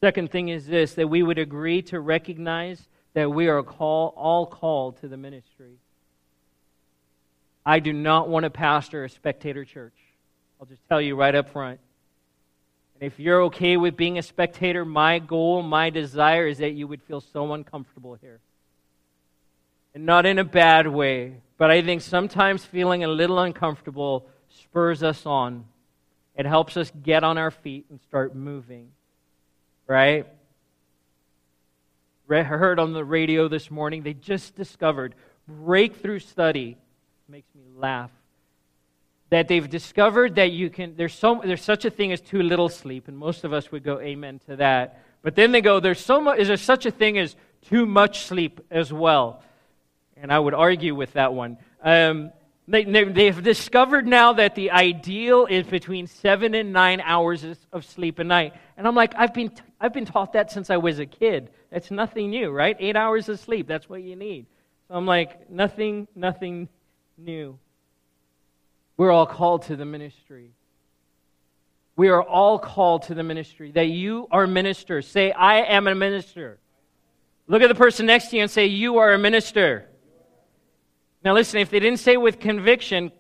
[0.02, 4.48] Second thing is this that we would agree to recognize that we are call, all
[4.48, 5.78] called to the ministry.
[7.66, 9.94] I do not want to pastor a spectator church.
[10.64, 11.78] I'll just tell you right up front.
[12.96, 16.88] And if you're okay with being a spectator, my goal, my desire is that you
[16.88, 18.40] would feel so uncomfortable here.
[19.94, 25.04] And not in a bad way, but I think sometimes feeling a little uncomfortable spurs
[25.04, 25.66] us on.
[26.34, 28.88] It helps us get on our feet and start moving.
[29.86, 30.26] Right?
[32.32, 35.14] I heard on the radio this morning they just discovered
[35.46, 36.78] breakthrough study
[37.28, 38.12] makes me laugh
[39.34, 42.70] that they've discovered that you can there's so there's such a thing as too little
[42.70, 45.02] sleep and most of us would go amen to that.
[45.24, 48.26] But then they go there's so much is there such a thing as too much
[48.26, 49.42] sleep as well?
[50.18, 51.58] And i would argue with that one.
[51.84, 52.32] Um,
[52.68, 58.20] they, they've discovered now that the ideal is between seven and nine hours of sleep
[58.20, 58.54] a night.
[58.78, 61.50] And i'm like i've been i've been taught that since i was a kid.
[61.72, 62.78] That's nothing new right?
[62.80, 64.46] Eight hours of sleep that's what you need.
[64.88, 66.70] So i'm like nothing nothing
[67.18, 67.58] new
[69.04, 70.52] we're all called to the ministry.
[71.98, 73.70] We are all called to the ministry.
[73.72, 75.06] That you are ministers.
[75.06, 76.58] Say, I am a minister.
[77.48, 79.90] Look at the person next to you and say, You are a minister.
[81.22, 83.12] Now, listen, if they didn't say with conviction,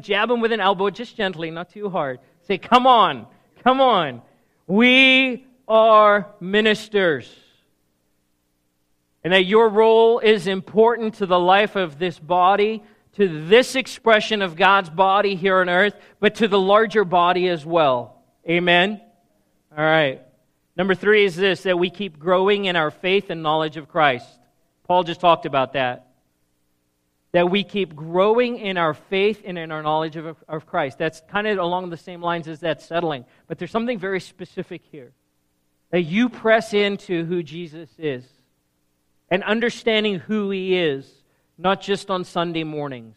[0.00, 2.20] jab them with an elbow just gently, not too hard.
[2.46, 3.26] Say, Come on,
[3.64, 4.22] come on.
[4.68, 7.28] We are ministers.
[9.24, 12.84] And that your role is important to the life of this body
[13.16, 17.64] to this expression of God's body here on earth, but to the larger body as
[17.64, 18.22] well.
[18.48, 19.00] Amen?
[19.76, 20.22] All right.
[20.76, 24.26] Number three is this that we keep growing in our faith and knowledge of Christ.
[24.84, 26.08] Paul just talked about that.
[27.32, 30.98] That we keep growing in our faith and in our knowledge of, of Christ.
[30.98, 33.24] That's kind of along the same lines as that settling.
[33.46, 35.12] But there's something very specific here.
[35.90, 38.24] That you press into who Jesus is
[39.30, 41.21] and understanding who he is
[41.62, 43.16] not just on Sunday mornings.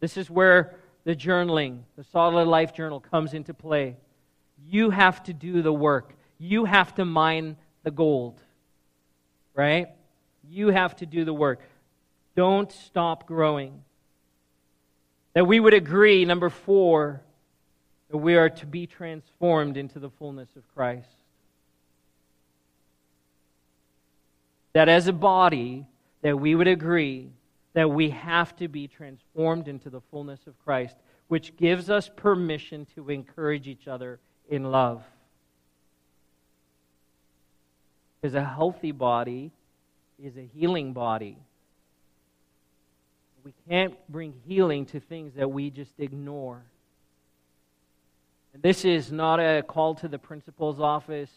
[0.00, 3.96] This is where the journaling, the solid life journal, comes into play.
[4.68, 8.40] You have to do the work, you have to mine the gold,
[9.54, 9.88] right?
[10.46, 11.60] You have to do the work.
[12.36, 13.82] Don't stop growing.
[15.32, 17.22] That we would agree, number four,
[18.10, 21.08] that we are to be transformed into the fullness of Christ.
[24.74, 25.86] That as a body,
[26.24, 27.28] that we would agree
[27.74, 30.96] that we have to be transformed into the fullness of Christ,
[31.28, 34.18] which gives us permission to encourage each other
[34.48, 35.04] in love.
[38.22, 39.52] Because a healthy body
[40.18, 41.36] is a healing body.
[43.44, 46.62] We can't bring healing to things that we just ignore.
[48.54, 51.30] And this is not a call to the principal's office.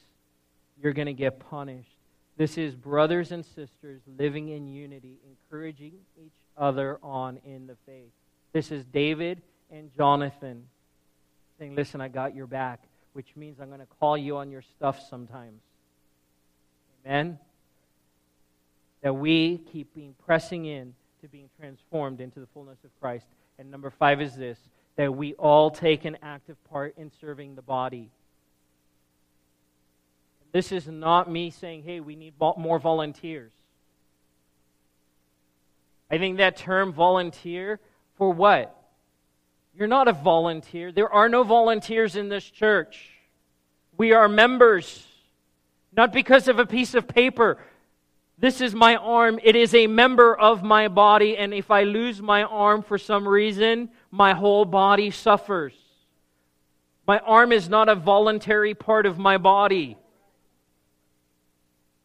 [0.81, 1.97] You're going to get punished.
[2.38, 8.11] This is brothers and sisters living in unity, encouraging each other on in the faith.
[8.53, 10.67] This is David and Jonathan
[11.57, 12.83] saying, Listen, I got your back,
[13.13, 15.61] which means I'm going to call you on your stuff sometimes.
[17.05, 17.39] Amen?
[19.01, 23.25] That we keep being pressing in to being transformed into the fullness of Christ.
[23.57, 24.59] And number five is this
[24.95, 28.09] that we all take an active part in serving the body.
[30.58, 33.51] This is not me saying, hey, we need more volunteers.
[36.10, 37.80] I think that term volunteer
[38.16, 38.76] for what?
[39.76, 40.91] You're not a volunteer.
[40.91, 43.12] There are no volunteers in this church.
[43.99, 45.05] We are members,
[45.95, 47.60] not because of a piece of paper.
[48.39, 49.39] This is my arm.
[49.43, 53.28] It is a member of my body, and if I lose my arm for some
[53.28, 55.76] reason, my whole body suffers.
[57.05, 59.97] My arm is not a voluntary part of my body.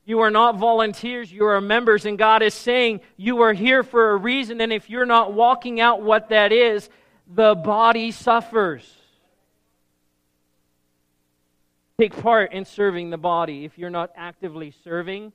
[0.04, 4.10] You are not volunteers, you are members, and God is saying you are here for
[4.10, 6.90] a reason, and if you're not walking out what that is,
[7.32, 8.96] the body suffers.
[11.98, 13.64] Take part in serving the body.
[13.64, 15.32] If you're not actively serving,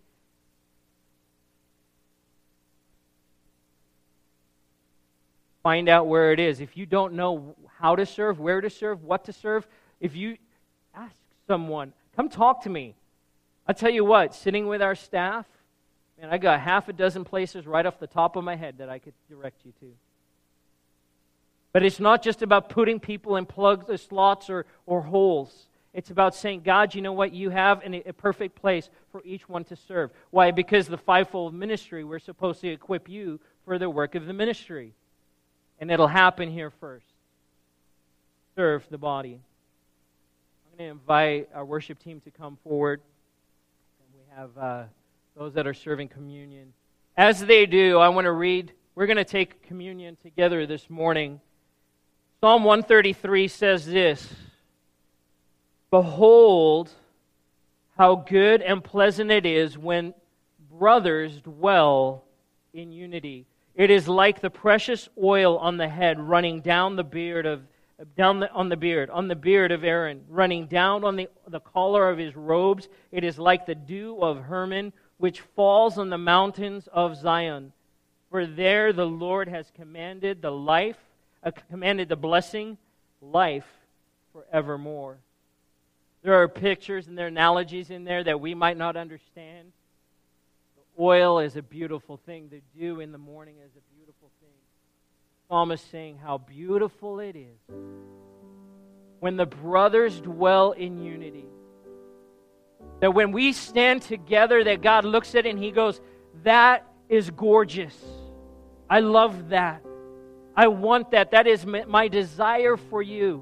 [5.63, 6.59] find out where it is.
[6.59, 9.65] If you don't know how to serve, where to serve, what to serve,
[10.01, 10.37] if you
[10.93, 11.15] ask
[11.47, 12.95] someone, come talk to me.
[13.67, 15.45] I'll tell you what, sitting with our staff,
[16.19, 18.89] man, I got half a dozen places right off the top of my head that
[18.89, 19.93] I could direct you to.
[21.73, 25.67] But it's not just about putting people in plugs, or uh, slots, or, or holes.
[25.93, 27.33] It's about saying, God, you know what?
[27.33, 30.11] You have a, a perfect place for each one to serve.
[30.31, 30.51] Why?
[30.51, 34.93] Because the fivefold ministry, we're supposed to equip you for the work of the ministry.
[35.79, 37.05] And it'll happen here first.
[38.55, 39.41] Serve the body.
[40.71, 43.01] I'm going to invite our worship team to come forward
[44.37, 44.83] have uh,
[45.35, 46.71] those that are serving communion.
[47.17, 51.41] As they do, I want to read, we're going to take communion together this morning.
[52.39, 54.31] Psalm 133 says this
[55.89, 56.91] Behold,
[57.97, 60.13] how good and pleasant it is when
[60.69, 62.23] brothers dwell
[62.75, 63.47] in unity.
[63.73, 67.63] It is like the precious oil on the head running down the beard of
[68.15, 71.59] down the, on the beard, on the beard of Aaron, running down on the, the
[71.59, 72.87] collar of his robes.
[73.11, 77.73] It is like the dew of Hermon, which falls on the mountains of Zion.
[78.29, 80.97] For there the Lord has commanded the life,
[81.43, 82.77] uh, commanded the blessing,
[83.21, 83.67] life
[84.31, 85.17] forevermore.
[86.21, 89.71] There are pictures and there are analogies in there that we might not understand.
[90.75, 92.49] The oil is a beautiful thing.
[92.49, 93.96] The dew in the morning is a beautiful thing
[95.49, 97.75] psalmist saying how beautiful it is
[99.19, 101.45] when the brothers dwell in unity.
[102.99, 106.01] That when we stand together, that God looks at it and He goes,
[106.43, 107.95] That is gorgeous.
[108.89, 109.83] I love that.
[110.53, 111.31] I want that.
[111.31, 113.41] That is my desire for you.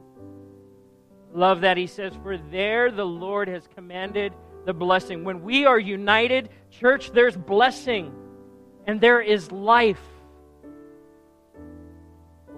[1.34, 4.32] Love that He says, For there the Lord has commanded
[4.66, 5.24] the blessing.
[5.24, 8.14] When we are united, church, there's blessing
[8.86, 10.02] and there is life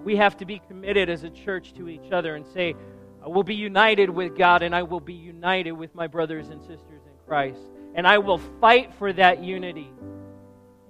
[0.08, 2.74] we have to be committed as a church to each other and say,
[3.22, 6.62] I will be united with God and I will be united with my brothers and
[6.62, 7.60] sisters in Christ.
[7.94, 9.92] And I will fight for that unity.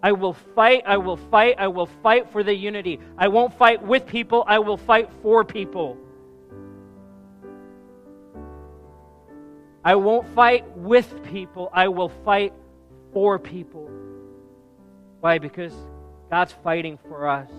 [0.04, 3.00] I will fight, I will fight, I will fight for the unity.
[3.18, 5.96] I won't fight with people, I will fight for people.
[9.84, 12.52] I won't fight with people, I will fight
[13.12, 13.90] for people.
[15.18, 15.38] Why?
[15.38, 15.74] Because
[16.30, 17.50] God's fighting for us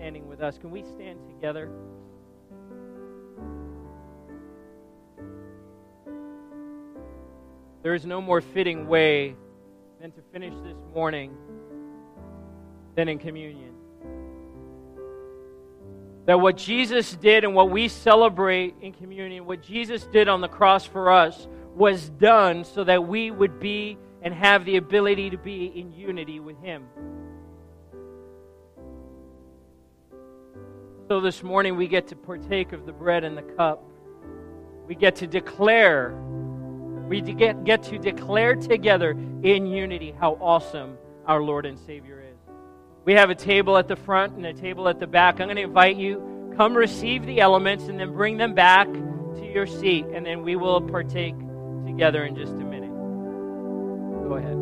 [0.00, 0.56] standing with us.
[0.56, 1.68] Can we stand together?
[7.82, 9.36] There is no more fitting way
[10.00, 11.36] than to finish this morning
[12.96, 13.74] than in communion.
[16.24, 20.48] That what Jesus did and what we celebrate in communion, what Jesus did on the
[20.48, 25.36] cross for us, was done so that we would be and have the ability to
[25.36, 26.86] be in unity with Him.
[31.10, 33.82] So this morning we get to partake of the bread and the cup.
[34.86, 36.14] We get to declare,
[37.08, 39.10] we get, get to declare together
[39.42, 40.96] in unity how awesome
[41.26, 42.38] our Lord and Savior is.
[43.04, 45.40] We have a table at the front and a table at the back.
[45.40, 49.50] I'm going to invite you, come receive the elements and then bring them back to
[49.52, 51.34] your seat, and then we will partake
[51.86, 52.92] together in just a minute.
[54.28, 54.59] Go ahead.